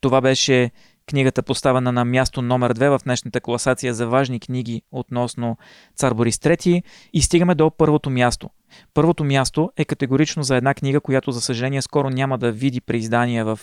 Това 0.00 0.20
беше 0.20 0.70
Книгата 1.10 1.42
поставена 1.42 1.92
на 1.92 2.04
място 2.04 2.42
номер 2.42 2.74
2 2.74 2.98
в 2.98 3.04
днешната 3.04 3.40
класация 3.40 3.94
за 3.94 4.06
важни 4.06 4.40
книги 4.40 4.82
относно 4.92 5.56
цар 5.96 6.14
Борис 6.14 6.36
III 6.36 6.82
и 7.12 7.22
стигаме 7.22 7.54
до 7.54 7.70
първото 7.70 8.10
място. 8.10 8.50
Първото 8.94 9.24
място 9.24 9.70
е 9.76 9.84
категорично 9.84 10.42
за 10.42 10.56
една 10.56 10.74
книга, 10.74 11.00
която 11.00 11.32
за 11.32 11.40
съжаление 11.40 11.82
скоро 11.82 12.10
няма 12.10 12.38
да 12.38 12.52
види 12.52 12.80
преиздания 12.80 13.44
в 13.44 13.60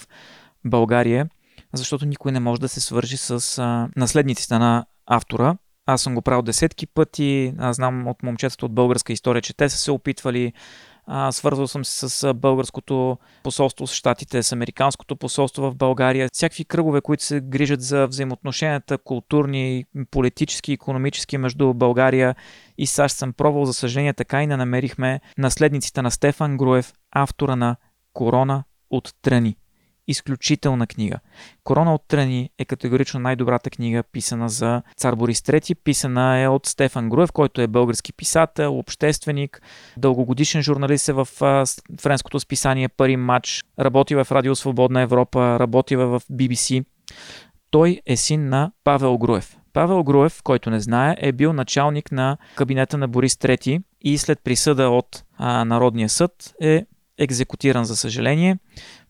България, 0.66 1.30
защото 1.74 2.06
никой 2.06 2.32
не 2.32 2.40
може 2.40 2.62
да 2.62 2.70
се 2.70 2.82
свържи 2.82 3.18
с 3.18 3.58
а, 3.58 3.90
наследниците 3.96 4.60
на 4.60 4.86
автора. 5.06 5.58
Аз 5.86 6.02
съм 6.02 6.16
го 6.16 6.22
правил 6.22 6.42
десетки 6.42 6.88
пъти, 6.88 7.54
аз 7.60 7.76
знам 7.76 8.08
от 8.08 8.24
момчетата 8.24 8.66
от 8.66 8.74
българска 8.74 9.14
история, 9.14 9.42
че 9.42 9.58
те 9.58 9.70
са 9.70 9.78
се 9.78 9.92
опитвали 9.92 10.54
а, 11.08 11.32
свързвал 11.32 11.68
съм 11.68 11.86
се 11.86 12.10
с 12.10 12.34
българското 12.34 13.18
посолство 13.44 13.88
в 13.88 13.94
Штатите, 13.94 14.44
с 14.44 14.52
американското 14.52 15.16
посолство 15.16 15.72
в 15.72 15.76
България, 15.76 16.30
всякакви 16.34 16.66
кръгове, 16.66 17.02
които 17.02 17.24
се 17.24 17.42
грижат 17.42 17.82
за 17.82 18.08
взаимоотношенията 18.08 18.98
културни, 18.98 19.86
политически, 20.12 20.74
економически 20.74 21.38
между 21.38 21.74
България 21.74 22.36
и 22.78 22.88
САЩ 22.88 23.16
съм 23.16 23.34
пробвал. 23.34 23.66
За 23.66 23.74
съжаление, 23.74 24.14
така 24.14 24.44
и 24.44 24.48
не 24.48 24.58
намерихме 24.58 25.20
наследниците 25.38 26.02
на 26.02 26.12
Стефан 26.12 26.58
Груев, 26.58 26.94
автора 27.12 27.56
на 27.56 27.76
Корона 28.14 28.64
от 28.90 29.14
Тръни 29.22 29.58
изключителна 30.08 30.88
книга. 30.88 31.20
Корона 31.64 31.94
от 31.94 32.02
Тръни 32.08 32.50
е 32.60 32.66
категорично 32.66 33.20
най-добрата 33.20 33.70
книга, 33.70 34.04
писана 34.04 34.50
за 34.50 34.82
цар 34.98 35.16
Борис 35.16 35.42
III. 35.42 35.76
Писана 35.84 36.40
е 36.40 36.48
от 36.48 36.66
Стефан 36.66 37.10
Груев, 37.10 37.32
който 37.32 37.62
е 37.62 37.68
български 37.68 38.14
писател, 38.14 38.80
общественик, 38.80 39.62
дългогодишен 39.98 40.62
журналист 40.62 41.10
е 41.10 41.14
в 41.14 41.28
френското 42.02 42.40
списание 42.40 42.88
Пари 42.88 43.16
Матч, 43.16 43.64
работи 43.80 44.16
в 44.16 44.28
Радио 44.32 44.56
Свободна 44.56 45.02
Европа, 45.02 45.60
работи 45.60 45.96
в 45.96 46.22
BBC. 46.32 46.86
Той 47.72 48.02
е 48.06 48.18
син 48.18 48.50
на 48.50 48.72
Павел 48.84 49.18
Груев. 49.18 49.58
Павел 49.74 50.04
Груев, 50.04 50.44
който 50.44 50.70
не 50.70 50.80
знае, 50.80 51.16
е 51.20 51.32
бил 51.32 51.54
началник 51.54 52.12
на 52.12 52.38
кабинета 52.56 52.98
на 52.98 53.08
Борис 53.08 53.36
III 53.36 53.82
и 54.02 54.18
след 54.18 54.40
присъда 54.44 54.90
от 54.90 55.24
а, 55.38 55.66
Народния 55.66 56.10
съд 56.10 56.54
е 56.62 56.86
екзекутиран, 57.18 57.86
за 57.86 57.96
съжаление. 57.96 58.58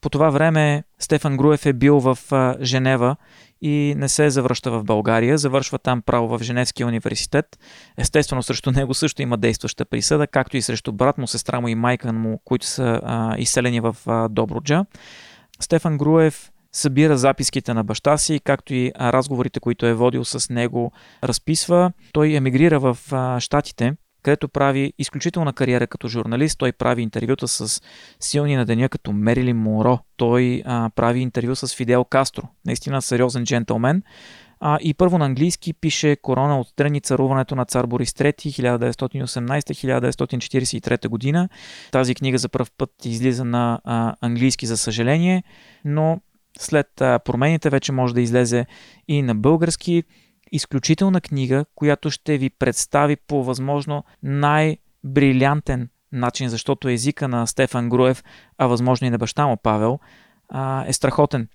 По 0.02 0.10
това 0.10 0.30
време 0.30 0.84
Стефан 1.00 1.38
Груев 1.38 1.65
е 1.65 1.74
бил 1.74 2.00
в 2.00 2.17
Женева 2.62 3.15
и 3.62 3.93
не 3.98 4.10
се 4.10 4.30
завръща 4.30 4.72
в 4.72 4.84
България. 4.84 5.38
Завършва 5.38 5.80
там 5.80 6.02
право 6.02 6.38
в 6.38 6.43
Женевския 6.43 6.88
университет. 6.88 7.46
Естествено, 7.98 8.43
срещу 8.43 8.72
него 8.72 8.93
също 8.93 9.22
има 9.22 9.38
действаща 9.38 9.86
присъда, 9.86 10.28
както 10.28 10.58
и 10.58 10.62
срещу 10.62 10.91
брат 10.91 11.17
му, 11.17 11.28
сестра 11.28 11.62
му 11.62 11.67
и 11.67 11.76
майка 11.76 12.13
му, 12.13 12.41
които 12.46 12.65
са 12.65 13.02
а, 13.04 13.36
изселени 13.38 13.80
в 13.80 13.96
а, 14.06 14.30
Добруджа. 14.30 14.86
Стефан 15.60 15.98
Груев 15.98 16.52
събира 16.72 17.17
записките 17.17 17.74
на 17.74 17.84
баща 17.84 18.17
си, 18.17 18.39
както 18.43 18.74
и 18.74 18.91
разговорите, 19.00 19.60
които 19.60 19.86
е 19.86 19.93
водил 19.93 20.26
с 20.26 20.50
него, 20.50 20.91
разписва. 21.24 21.91
Той 22.13 22.34
емигрира 22.34 22.80
в 22.80 22.98
Штатите, 23.39 23.93
където 24.23 24.49
прави 24.49 24.93
изключителна 24.97 25.53
кариера 25.53 25.88
като 25.88 26.08
журналист. 26.08 26.60
Той 26.60 26.71
прави 26.71 27.01
интервюта 27.01 27.47
с 27.47 27.82
силни 28.19 28.56
на 28.56 28.65
деня 28.65 28.89
като 28.89 29.12
Мерилин 29.12 29.58
Монро. 29.58 29.99
Той 30.17 30.63
а, 30.65 30.89
прави 30.95 31.19
интервю 31.19 31.56
с 31.56 31.75
Фидел 31.75 32.03
Кастро. 32.03 32.43
Наистина 32.65 33.01
сериозен 33.01 33.43
джентълмен. 33.43 34.03
А, 34.60 34.77
и 34.82 34.93
първо 34.93 35.17
на 35.17 35.25
английски 35.25 35.73
пише 35.73 36.15
Корона 36.15 36.60
от 36.60 36.67
страни 36.67 37.01
царуването 37.01 37.56
на 37.56 37.65
цар 37.65 37.86
Борис 37.86 38.12
III 38.12 38.93
1918-1943 38.93 41.08
година. 41.08 41.49
Тази 41.91 42.15
книга 42.15 42.38
за 42.38 42.49
първ 42.49 42.67
път 42.77 42.89
излиза 43.06 43.45
на 43.45 43.80
а, 43.84 44.15
английски, 44.21 44.65
за 44.65 44.77
съжаление, 44.77 45.43
но 45.86 46.19
след 46.60 47.01
а, 47.01 47.19
промените 47.19 47.69
вече 47.69 47.91
може 47.91 48.13
да 48.13 48.21
излезе 48.21 48.65
и 49.08 49.21
на 49.21 49.36
български. 49.36 50.03
Изключителна 50.51 51.21
книга, 51.21 51.65
която 51.75 52.10
ще 52.10 52.38
ви 52.38 52.49
представи 52.49 53.15
по 53.15 53.43
възможно 53.43 54.03
най-брилянтен 54.23 55.89
начин, 56.12 56.49
защото 56.49 56.89
езика 56.89 57.27
на 57.27 57.47
Стефан 57.47 57.89
Груев, 57.89 58.23
а 58.57 58.67
възможно 58.67 59.07
и 59.07 59.10
на 59.10 59.17
баща 59.17 59.47
му 59.47 59.57
Павел, 59.57 59.99
е 60.88 60.93
страхотен. 60.93 61.47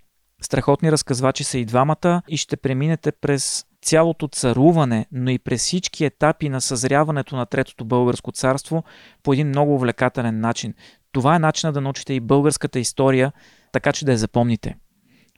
Страхотни 0.42 0.92
разказвачи 0.92 1.44
са 1.44 1.58
и 1.58 1.64
двамата 1.64 2.22
и 2.28 2.36
ще 2.36 2.56
преминете 2.56 3.12
през 3.12 3.66
цялото 3.82 4.28
царуване, 4.28 5.06
но 5.12 5.30
и 5.30 5.38
през 5.38 5.62
всички 5.62 6.04
етапи 6.04 6.48
на 6.48 6.60
съзряването 6.60 7.36
на 7.36 7.46
Третото 7.46 7.84
българско 7.84 8.32
царство 8.32 8.84
по 9.22 9.32
един 9.32 9.48
много 9.48 9.74
увлекателен 9.74 10.40
начин. 10.40 10.74
Това 11.12 11.36
е 11.36 11.38
начина 11.38 11.72
да 11.72 11.80
научите 11.80 12.14
и 12.14 12.20
българската 12.20 12.78
история, 12.78 13.32
така 13.72 13.92
че 13.92 14.04
да 14.04 14.12
я 14.12 14.18
запомните. 14.18 14.76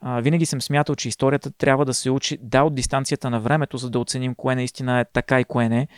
А, 0.00 0.20
винаги 0.20 0.46
съм 0.46 0.62
смятал, 0.62 0.94
че 0.94 1.08
историята 1.08 1.50
трябва 1.50 1.84
да 1.84 1.94
се 1.94 2.10
учи 2.10 2.38
да 2.42 2.62
от 2.62 2.74
дистанцията 2.74 3.30
на 3.30 3.40
времето, 3.40 3.76
за 3.76 3.90
да 3.90 3.98
оценим 3.98 4.34
кое 4.34 4.54
наистина 4.54 5.00
е 5.00 5.04
така 5.04 5.40
и 5.40 5.44
кое 5.44 5.68
не. 5.68 5.88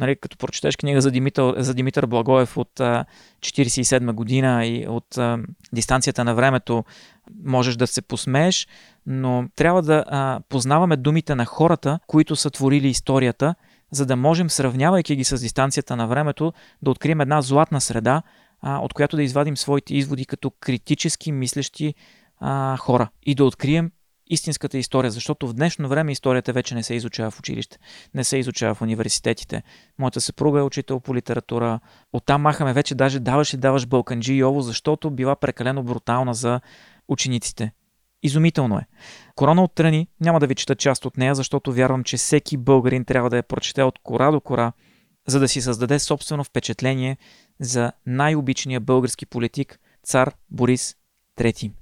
Нали, 0.00 0.16
като 0.16 0.36
прочетеш 0.36 0.76
книга 0.76 1.00
за 1.00 1.10
Димитър, 1.10 1.54
за 1.58 1.74
Димитър 1.74 2.06
Благоев 2.06 2.56
от 2.56 2.80
а, 2.80 3.04
47 3.40 4.12
година 4.12 4.66
и 4.66 4.86
от 4.88 5.18
а, 5.18 5.38
дистанцията 5.72 6.24
на 6.24 6.34
времето, 6.34 6.84
можеш 7.44 7.76
да 7.76 7.86
се 7.86 8.02
посмееш, 8.02 8.68
но 9.06 9.44
трябва 9.56 9.82
да 9.82 10.04
а, 10.06 10.40
познаваме 10.48 10.96
думите 10.96 11.34
на 11.34 11.44
хората, 11.44 11.98
които 12.06 12.36
са 12.36 12.50
творили 12.50 12.88
историята, 12.88 13.54
за 13.90 14.06
да 14.06 14.16
можем, 14.16 14.50
сравнявайки 14.50 15.16
ги 15.16 15.24
с 15.24 15.40
дистанцията 15.40 15.96
на 15.96 16.06
времето, 16.06 16.52
да 16.82 16.90
открием 16.90 17.20
една 17.20 17.42
златна 17.42 17.80
среда, 17.80 18.22
а, 18.62 18.78
от 18.78 18.94
която 18.94 19.16
да 19.16 19.22
извадим 19.22 19.56
своите 19.56 19.94
изводи 19.94 20.24
като 20.24 20.50
критически 20.50 21.32
мислещи 21.32 21.94
а, 22.40 22.76
хора 22.76 23.08
и 23.22 23.34
да 23.34 23.44
открием 23.44 23.90
истинската 24.26 24.78
история, 24.78 25.10
защото 25.10 25.48
в 25.48 25.52
днешно 25.52 25.88
време 25.88 26.12
историята 26.12 26.52
вече 26.52 26.74
не 26.74 26.82
се 26.82 26.94
изучава 26.94 27.30
в 27.30 27.38
училище, 27.38 27.78
не 28.14 28.24
се 28.24 28.36
изучава 28.38 28.74
в 28.74 28.82
университетите. 28.82 29.62
Моята 29.98 30.20
съпруга 30.20 30.58
е 30.58 30.62
учител 30.62 31.00
по 31.00 31.14
литература. 31.14 31.80
Оттам 32.12 32.42
махаме 32.42 32.72
вече 32.72 32.94
даже 32.94 33.20
даваш 33.20 33.52
и 33.52 33.56
даваш 33.56 33.86
Балканджи 33.86 34.34
и 34.34 34.44
Ово, 34.44 34.60
защото 34.60 35.10
била 35.10 35.36
прекалено 35.36 35.82
брутална 35.82 36.34
за 36.34 36.60
учениците. 37.08 37.72
Изумително 38.22 38.78
е. 38.78 38.86
Корона 39.34 39.64
от 39.64 39.74
тръни, 39.74 40.08
няма 40.20 40.40
да 40.40 40.46
ви 40.46 40.54
чета 40.54 40.74
част 40.74 41.04
от 41.04 41.16
нея, 41.16 41.34
защото 41.34 41.72
вярвам, 41.72 42.04
че 42.04 42.16
всеки 42.16 42.56
българин 42.56 43.04
трябва 43.04 43.30
да 43.30 43.36
я 43.36 43.42
прочете 43.42 43.82
от 43.82 43.98
кора 44.02 44.30
до 44.30 44.40
кора, 44.40 44.72
за 45.26 45.40
да 45.40 45.48
си 45.48 45.60
създаде 45.60 45.98
собствено 45.98 46.44
впечатление 46.44 47.16
за 47.60 47.92
най-обичания 48.06 48.80
български 48.80 49.26
политик, 49.26 49.80
цар 50.02 50.34
Борис 50.50 50.96
III. 51.38 51.72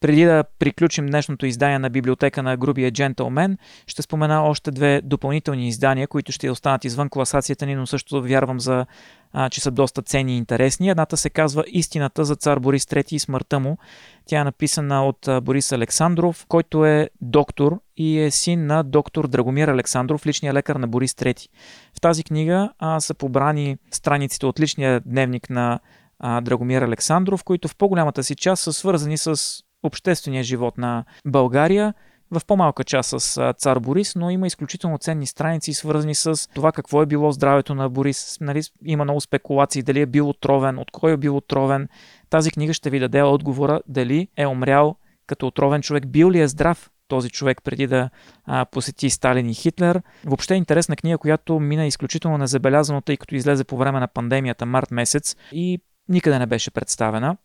Преди 0.00 0.24
да 0.24 0.44
приключим 0.58 1.06
днешното 1.06 1.46
издание 1.46 1.78
на 1.78 1.90
библиотека 1.90 2.42
на 2.42 2.56
Грубия 2.56 2.90
джентълмен, 2.90 3.58
ще 3.86 4.02
спомена 4.02 4.42
още 4.42 4.70
две 4.70 5.00
допълнителни 5.04 5.68
издания, 5.68 6.08
които 6.08 6.32
ще 6.32 6.50
останат 6.50 6.84
извън 6.84 7.08
класацията 7.08 7.66
ни, 7.66 7.74
но 7.74 7.86
също 7.86 8.22
вярвам, 8.22 8.60
за, 8.60 8.86
а, 9.32 9.50
че 9.50 9.60
са 9.60 9.70
доста 9.70 10.02
ценни 10.02 10.34
и 10.34 10.36
интересни. 10.36 10.88
Едната 10.88 11.16
се 11.16 11.30
казва 11.30 11.64
Истината 11.66 12.24
за 12.24 12.36
цар 12.36 12.58
Борис 12.58 12.84
III 12.84 13.12
и 13.12 13.18
смъртта 13.18 13.60
му. 13.60 13.78
Тя 14.26 14.40
е 14.40 14.44
написана 14.44 15.06
от 15.06 15.28
Борис 15.42 15.72
Александров, 15.72 16.46
който 16.48 16.84
е 16.84 17.10
доктор 17.20 17.80
и 17.96 18.20
е 18.20 18.30
син 18.30 18.66
на 18.66 18.82
доктор 18.82 19.28
Драгомир 19.28 19.68
Александров, 19.68 20.26
личния 20.26 20.54
лекар 20.54 20.76
на 20.76 20.88
Борис 20.88 21.12
III. 21.12 21.48
В 21.96 22.00
тази 22.00 22.24
книга 22.24 22.72
а, 22.78 23.00
са 23.00 23.14
побрани 23.14 23.76
страниците 23.90 24.46
от 24.46 24.60
личния 24.60 25.00
дневник 25.00 25.50
на 25.50 25.80
а, 26.18 26.40
Драгомир 26.40 26.82
Александров, 26.82 27.44
които 27.44 27.68
в 27.68 27.76
по-голямата 27.76 28.24
си 28.24 28.34
част 28.34 28.62
са 28.62 28.72
свързани 28.72 29.18
с 29.18 29.62
обществения 29.86 30.42
живот 30.42 30.78
на 30.78 31.04
България, 31.26 31.94
в 32.30 32.40
по-малка 32.46 32.84
част 32.84 33.20
с 33.20 33.54
цар 33.58 33.78
Борис, 33.78 34.16
но 34.16 34.30
има 34.30 34.46
изключително 34.46 34.98
ценни 34.98 35.26
страници, 35.26 35.74
свързани 35.74 36.14
с 36.14 36.48
това 36.54 36.72
какво 36.72 37.02
е 37.02 37.06
било 37.06 37.32
здравето 37.32 37.74
на 37.74 37.88
Борис. 37.88 38.38
Нали, 38.40 38.62
има 38.84 39.04
много 39.04 39.20
спекулации 39.20 39.82
дали 39.82 40.00
е 40.00 40.06
бил 40.06 40.28
отровен, 40.28 40.78
от 40.78 40.90
кой 40.90 41.12
е 41.12 41.16
бил 41.16 41.36
отровен. 41.36 41.88
Тази 42.30 42.50
книга 42.50 42.72
ще 42.72 42.90
ви 42.90 42.98
даде 42.98 43.22
отговора 43.22 43.80
дали 43.88 44.28
е 44.36 44.46
умрял 44.46 44.96
като 45.26 45.46
отровен 45.46 45.82
човек, 45.82 46.06
бил 46.06 46.30
ли 46.30 46.40
е 46.40 46.48
здрав 46.48 46.90
този 47.08 47.30
човек 47.30 47.62
преди 47.62 47.86
да 47.86 48.10
а, 48.44 48.64
посети 48.64 49.10
Сталин 49.10 49.48
и 49.48 49.54
Хитлер. 49.54 50.02
Въобще 50.24 50.54
е 50.54 50.56
интересна 50.56 50.96
книга, 50.96 51.18
която 51.18 51.60
мина 51.60 51.86
изключително 51.86 52.38
незабелязано, 52.38 53.00
тъй 53.00 53.16
като 53.16 53.34
излезе 53.34 53.64
по 53.64 53.76
време 53.76 54.00
на 54.00 54.08
пандемията 54.08 54.66
март 54.66 54.90
месец 54.90 55.36
и 55.52 55.80
никъде 56.08 56.38
не 56.38 56.46
беше 56.46 56.70
представена. 56.70 57.36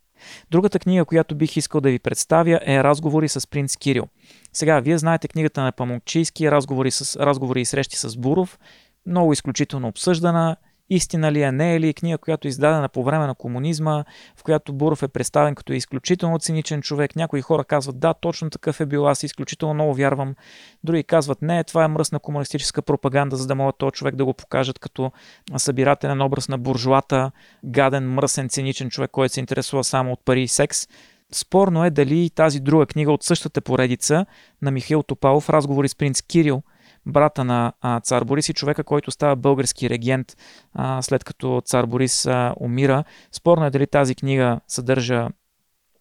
Другата 0.51 0.79
книга, 0.79 1.05
която 1.05 1.35
бих 1.35 1.57
искал 1.57 1.81
да 1.81 1.89
ви 1.89 1.99
представя 1.99 2.59
е 2.65 2.83
Разговори 2.83 3.29
с 3.29 3.47
принц 3.47 3.77
Кирил. 3.77 4.07
Сега, 4.53 4.79
вие 4.79 4.97
знаете 4.97 5.27
книгата 5.27 5.61
на 5.61 5.71
Памукчийски, 5.71 6.51
разговори, 6.51 6.91
с, 6.91 7.19
разговори 7.19 7.61
и 7.61 7.65
срещи 7.65 7.97
с 7.97 8.17
Буров, 8.17 8.59
много 9.05 9.33
изключително 9.33 9.87
обсъждана, 9.87 10.57
Истина 10.93 11.31
ли 11.31 11.41
е, 11.41 11.51
не 11.51 11.75
е 11.75 11.79
ли 11.79 11.93
книга, 11.93 12.17
която 12.17 12.47
е 12.47 12.49
издадена 12.49 12.89
по 12.89 13.03
време 13.03 13.27
на 13.27 13.35
комунизма, 13.35 14.03
в 14.37 14.43
която 14.43 14.73
Буров 14.73 15.03
е 15.03 15.07
представен 15.07 15.55
като 15.55 15.73
изключително 15.73 16.39
циничен 16.39 16.81
човек. 16.81 17.15
Някои 17.15 17.41
хора 17.41 17.63
казват, 17.63 17.99
да, 17.99 18.13
точно 18.13 18.49
такъв 18.49 18.81
е 18.81 18.85
бил, 18.85 19.07
аз 19.07 19.23
изключително 19.23 19.73
много 19.73 19.93
вярвам. 19.93 20.35
Други 20.83 21.03
казват, 21.03 21.41
не, 21.41 21.63
това 21.63 21.83
е 21.83 21.87
мръсна 21.87 22.19
комунистическа 22.19 22.81
пропаганда, 22.81 23.35
за 23.35 23.47
да 23.47 23.55
могат 23.55 23.77
този 23.77 23.91
човек 23.91 24.15
да 24.15 24.25
го 24.25 24.33
покажат 24.33 24.79
като 24.79 25.11
събирателен 25.57 26.21
образ 26.21 26.49
на 26.49 26.57
буржуата, 26.57 27.31
гаден, 27.65 28.13
мръсен, 28.13 28.49
циничен 28.49 28.89
човек, 28.89 29.11
който 29.11 29.33
се 29.33 29.39
интересува 29.39 29.83
само 29.83 30.11
от 30.11 30.25
пари 30.25 30.41
и 30.41 30.47
секс. 30.47 30.87
Спорно 31.33 31.85
е 31.85 31.89
дали 31.89 32.29
тази 32.29 32.59
друга 32.59 32.85
книга 32.85 33.11
от 33.11 33.23
същата 33.23 33.61
поредица 33.61 34.25
на 34.61 34.71
Михаил 34.71 35.03
Топалов, 35.03 35.49
разговори 35.49 35.89
с 35.89 35.95
принц 35.95 36.21
Кирил, 36.21 36.63
брата 37.05 37.43
на 37.43 37.73
а, 37.81 37.99
цар 37.99 38.23
Борис 38.23 38.49
и 38.49 38.53
човека, 38.53 38.83
който 38.83 39.11
става 39.11 39.35
български 39.35 39.89
регент 39.89 40.37
а, 40.73 41.01
след 41.01 41.23
като 41.23 41.61
цар 41.65 41.85
Борис 41.85 42.25
а, 42.25 42.53
умира. 42.59 43.03
Спорно 43.31 43.65
е 43.65 43.69
дали 43.69 43.87
тази 43.87 44.15
книга 44.15 44.59
съдържа 44.67 45.27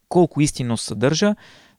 колко 0.09 0.41
истинност 0.41 0.85
съдържа, 0.85 1.35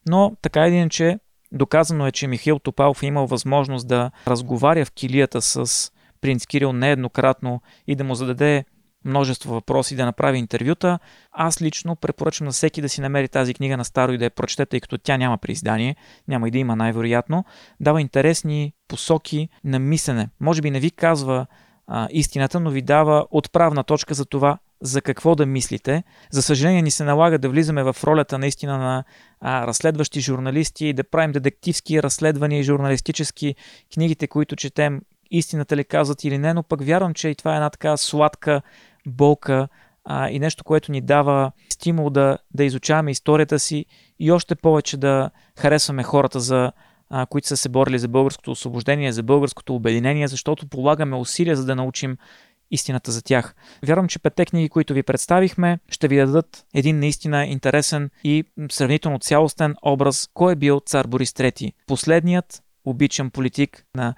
но 0.10 0.36
така 0.42 0.66
един, 0.66 0.90
че 0.90 1.20
доказано 1.52 2.08
е, 2.08 2.12
че 2.12 2.28
Михаил 2.28 2.60
Топалов 2.60 3.04
е 3.04 3.06
имал 3.06 3.28
възможност 3.28 3.88
да 3.88 4.12
разговаря 4.28 4.86
в 4.86 4.92
килията 4.92 5.42
с 5.42 5.92
принц 6.22 6.46
Кирил 6.46 6.74
нееднократно 6.74 7.62
и 7.88 7.96
да 7.96 8.04
му 8.04 8.16
зададе 8.16 8.66
множество 9.06 9.54
въпроси, 9.54 9.96
да 9.96 10.06
направи 10.06 10.38
интервюта. 10.38 11.00
Аз 11.32 11.62
лично 11.62 11.96
препоръчвам 11.96 12.46
на 12.46 12.52
всеки 12.52 12.82
да 12.82 12.90
си 12.90 13.02
намери 13.02 13.28
тази 13.28 13.54
книга 13.54 13.78
на 13.78 13.86
старо 13.86 14.12
и 14.12 14.18
да 14.18 14.24
я 14.24 14.30
прочете, 14.30 14.66
тъй 14.66 14.80
като 14.80 14.98
тя 14.98 15.18
няма 15.18 15.38
при 15.38 15.52
издание, 15.52 15.96
няма 16.28 16.48
и 16.48 16.52
да 16.52 16.58
има 16.58 16.76
най-вероятно. 16.76 17.46
Дава 17.80 18.02
интересни 18.02 18.74
посоки 18.88 19.50
на 19.64 19.80
мислене. 19.80 20.30
Може 20.40 20.62
би 20.62 20.72
не 20.72 20.80
ви 20.80 20.92
казва 20.92 21.46
а, 21.88 22.08
истината, 22.12 22.60
но 22.60 22.70
ви 22.70 22.82
дава 22.82 23.26
отправна 23.32 23.84
точка 23.84 24.14
за 24.14 24.26
това 24.26 24.58
за 24.82 25.02
какво 25.02 25.36
да 25.36 25.46
мислите. 25.46 26.04
За 26.32 26.42
съжаление 26.42 26.82
ни 26.82 26.92
се 26.92 27.04
налага 27.04 27.38
да 27.38 27.50
влизаме 27.50 27.84
в 27.84 27.96
ролята 28.04 28.38
наистина 28.38 28.78
на 28.78 29.04
а, 29.42 29.68
разследващи 29.68 30.22
журналисти 30.22 30.86
и 30.86 30.94
да 30.94 31.04
правим 31.04 31.32
детективски 31.32 32.04
разследвания 32.04 32.60
и 32.60 32.64
журналистически 32.64 33.56
книгите, 33.94 34.28
които 34.28 34.56
четем, 34.56 35.02
истината 35.32 35.78
ли 35.78 35.84
казват 35.84 36.24
или 36.24 36.38
не, 36.38 36.54
но 36.54 36.64
пък 36.64 36.84
вярвам, 36.84 37.14
че 37.14 37.30
и 37.30 37.36
това 37.36 37.54
е 37.54 37.56
една 37.56 37.70
така 37.70 37.98
сладка 37.98 38.62
болка 39.08 39.68
а, 40.06 40.30
и 40.30 40.40
нещо, 40.40 40.64
което 40.64 40.92
ни 40.92 41.02
дава 41.02 41.52
стимул 41.70 42.10
да, 42.10 42.38
да 42.54 42.64
изучаваме 42.64 43.12
историята 43.12 43.60
си 43.60 43.86
и 44.20 44.32
още 44.32 44.56
повече 44.56 44.98
да 44.98 45.30
харесваме 45.60 46.04
хората, 46.04 46.40
за, 46.40 46.72
а, 47.10 47.26
които 47.26 47.48
са 47.48 47.58
се 47.58 47.70
борили 47.70 48.00
за 48.00 48.08
българското 48.08 48.52
освобождение, 48.52 49.12
за 49.12 49.24
българското 49.24 49.76
обединение, 49.76 50.28
защото 50.28 50.68
полагаме 50.68 51.16
усилия 51.16 51.56
за 51.56 51.66
да 51.66 51.76
научим 51.76 52.18
истината 52.72 53.12
за 53.12 53.24
тях. 53.24 53.56
Вярвам, 53.86 54.08
че 54.08 54.20
петте 54.20 54.46
книги, 54.46 54.70
които 54.70 54.94
ви 54.94 55.04
представихме, 55.04 55.80
ще 55.90 56.08
ви 56.08 56.16
дадат 56.16 56.66
един 56.74 57.00
наистина 57.00 57.46
интересен 57.46 58.10
и 58.24 58.44
сравнително 58.72 59.20
цялостен 59.20 59.76
образ 59.86 60.30
кой 60.34 60.54
е 60.54 60.56
бил 60.56 60.82
цар 60.86 61.08
Борис 61.08 61.32
III. 61.32 61.74
Последният 61.88 62.64
обичан 62.86 63.30
политик 63.30 63.86
на 63.96 64.16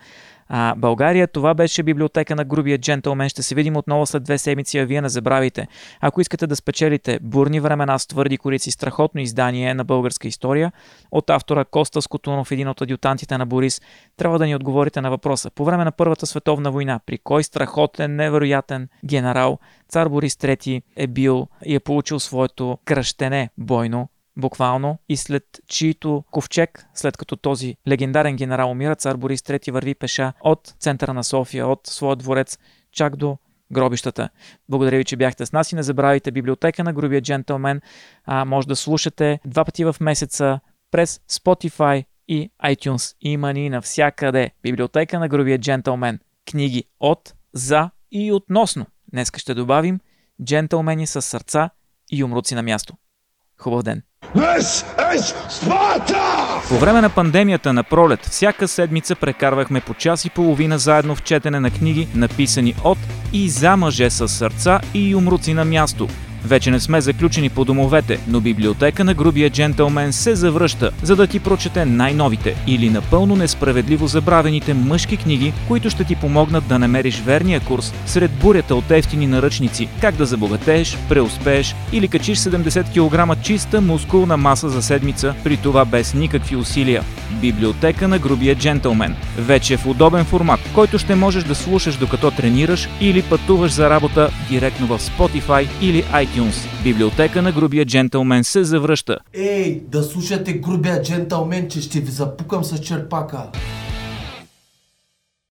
а, 0.47 0.75
България. 0.77 1.27
Това 1.27 1.53
беше 1.53 1.83
библиотека 1.83 2.35
на 2.35 2.45
грубия 2.45 2.77
джентълмен. 2.77 3.29
Ще 3.29 3.43
се 3.43 3.55
видим 3.55 3.77
отново 3.77 4.05
след 4.05 4.23
две 4.23 4.37
седмици, 4.37 4.77
а 4.77 4.85
вие 4.85 5.01
не 5.01 5.09
забравяйте. 5.09 5.67
Ако 6.01 6.21
искате 6.21 6.47
да 6.47 6.55
спечелите 6.55 7.19
бурни 7.21 7.59
времена 7.59 7.99
с 7.99 8.07
твърди 8.07 8.37
корици, 8.37 8.71
страхотно 8.71 9.21
издание 9.21 9.73
на 9.73 9.83
българска 9.83 10.27
история 10.27 10.71
от 11.11 11.29
автора 11.29 11.65
Коста 11.65 12.01
Скотунов, 12.01 12.51
един 12.51 12.67
от 12.67 12.81
адютантите 12.81 13.37
на 13.37 13.45
Борис, 13.45 13.81
трябва 14.17 14.39
да 14.39 14.45
ни 14.45 14.55
отговорите 14.55 15.01
на 15.01 15.09
въпроса. 15.09 15.49
По 15.49 15.65
време 15.65 15.83
на 15.83 15.91
Първата 15.91 16.27
световна 16.27 16.71
война, 16.71 16.99
при 17.05 17.17
кой 17.17 17.43
страхотен, 17.43 18.15
невероятен 18.15 18.89
генерал 19.05 19.59
цар 19.89 20.09
Борис 20.09 20.35
III 20.35 20.81
е 20.95 21.07
бил 21.07 21.47
и 21.65 21.75
е 21.75 21.79
получил 21.79 22.19
своето 22.19 22.77
кръщене 22.85 23.49
бойно 23.57 24.09
буквално, 24.37 24.97
и 25.09 25.17
след 25.17 25.43
чието 25.67 26.23
ковчег, 26.31 26.85
след 26.93 27.17
като 27.17 27.35
този 27.35 27.75
легендарен 27.87 28.35
генерал 28.35 28.71
умира, 28.71 28.95
цар 28.95 29.17
Борис 29.17 29.41
III 29.41 29.71
върви 29.71 29.95
пеша 29.95 30.33
от 30.41 30.75
центъра 30.79 31.13
на 31.13 31.23
София, 31.23 31.67
от 31.67 31.87
своя 31.87 32.15
дворец, 32.15 32.57
чак 32.91 33.15
до 33.15 33.37
гробищата. 33.71 34.29
Благодаря 34.69 34.97
ви, 34.97 35.03
че 35.03 35.17
бяхте 35.17 35.45
с 35.45 35.51
нас 35.51 35.71
и 35.71 35.75
не 35.75 35.83
забравяйте 35.83 36.31
библиотека 36.31 36.83
на 36.83 36.93
Грубия 36.93 37.21
джентълмен. 37.21 37.81
А, 38.25 38.45
може 38.45 38.67
да 38.67 38.75
слушате 38.75 39.39
два 39.45 39.65
пъти 39.65 39.85
в 39.85 39.95
месеца 39.99 40.59
през 40.91 41.21
Spotify 41.31 42.05
и 42.27 42.51
iTunes. 42.63 43.15
Има 43.21 43.53
ни 43.53 43.69
навсякъде. 43.69 44.51
Библиотека 44.63 45.19
на 45.19 45.27
Грубия 45.27 45.57
джентълмен. 45.57 46.19
Книги 46.51 46.83
от, 46.99 47.33
за 47.53 47.89
и 48.11 48.31
относно. 48.31 48.85
Днеска 49.11 49.39
ще 49.39 49.53
добавим 49.53 49.99
джентълмени 50.43 51.07
с 51.07 51.21
сърца 51.21 51.69
и 52.11 52.23
умруци 52.23 52.55
на 52.55 52.63
място. 52.63 52.93
Хубав 53.57 53.83
ден! 53.83 54.03
This 54.35 54.85
is 55.15 55.35
Sparta! 55.49 56.69
По 56.69 56.77
време 56.77 57.01
на 57.01 57.09
пандемията 57.09 57.73
на 57.73 57.83
пролет, 57.83 58.25
всяка 58.25 58.67
седмица 58.67 59.15
прекарвахме 59.15 59.81
по 59.81 59.93
час 59.93 60.25
и 60.25 60.29
половина 60.29 60.79
заедно 60.79 61.15
в 61.15 61.23
четене 61.23 61.59
на 61.59 61.71
книги, 61.71 62.07
написани 62.15 62.75
от 62.83 62.97
и 63.33 63.49
за 63.49 63.77
мъже 63.77 64.09
с 64.09 64.27
сърца 64.27 64.81
и 64.93 65.15
умруци 65.15 65.53
на 65.53 65.65
място– 65.65 66.07
вече 66.45 66.71
не 66.71 66.79
сме 66.79 67.01
заключени 67.01 67.49
по 67.49 67.65
домовете, 67.65 68.19
но 68.27 68.39
библиотека 68.39 69.03
на 69.03 69.13
грубия 69.13 69.49
джентълмен 69.49 70.13
се 70.13 70.35
завръща, 70.35 70.91
за 71.01 71.15
да 71.15 71.27
ти 71.27 71.39
прочете 71.39 71.85
най-новите 71.85 72.55
или 72.67 72.89
напълно 72.89 73.35
несправедливо 73.35 74.07
забравените 74.07 74.73
мъжки 74.73 75.17
книги, 75.17 75.53
които 75.67 75.89
ще 75.89 76.03
ти 76.03 76.15
помогнат 76.15 76.67
да 76.67 76.79
намериш 76.79 77.21
верния 77.25 77.59
курс 77.59 77.93
сред 78.05 78.31
бурята 78.31 78.75
от 78.75 78.91
ефтини 78.91 79.27
наръчници, 79.27 79.87
как 80.01 80.15
да 80.15 80.25
забогатееш, 80.25 80.97
преуспееш 81.09 81.75
или 81.91 82.07
качиш 82.07 82.37
70 82.37 82.83
кг 82.93 83.43
чиста 83.43 83.81
мускулна 83.81 84.37
маса 84.37 84.69
за 84.69 84.81
седмица, 84.81 85.33
при 85.43 85.57
това 85.57 85.85
без 85.85 86.13
никакви 86.13 86.55
усилия. 86.55 87.03
Библиотека 87.41 88.07
на 88.07 88.19
грубия 88.19 88.55
джентълмен. 88.55 89.15
Вече 89.37 89.77
в 89.77 89.85
удобен 89.85 90.25
формат, 90.25 90.59
който 90.73 90.99
ще 90.99 91.15
можеш 91.15 91.43
да 91.43 91.55
слушаш 91.55 91.95
докато 91.95 92.31
тренираш 92.31 92.89
или 93.01 93.21
пътуваш 93.21 93.71
за 93.71 93.89
работа 93.89 94.29
директно 94.49 94.87
в 94.87 94.99
Spotify 94.99 95.67
или 95.81 96.03
iTunes 96.03 96.32
iTunes. 96.33 96.83
Библиотека 96.83 97.41
на 97.41 97.51
грубия 97.51 97.85
джентълмен 97.85 98.43
се 98.43 98.63
завръща. 98.63 99.17
Ей, 99.33 99.81
да 99.87 100.03
слушате 100.03 100.53
грубия 100.53 101.01
джентълмен, 101.01 101.69
че 101.69 101.81
ще 101.81 101.99
ви 101.99 102.11
запукам 102.11 102.63
с 102.63 102.79
черпака. 102.79 103.49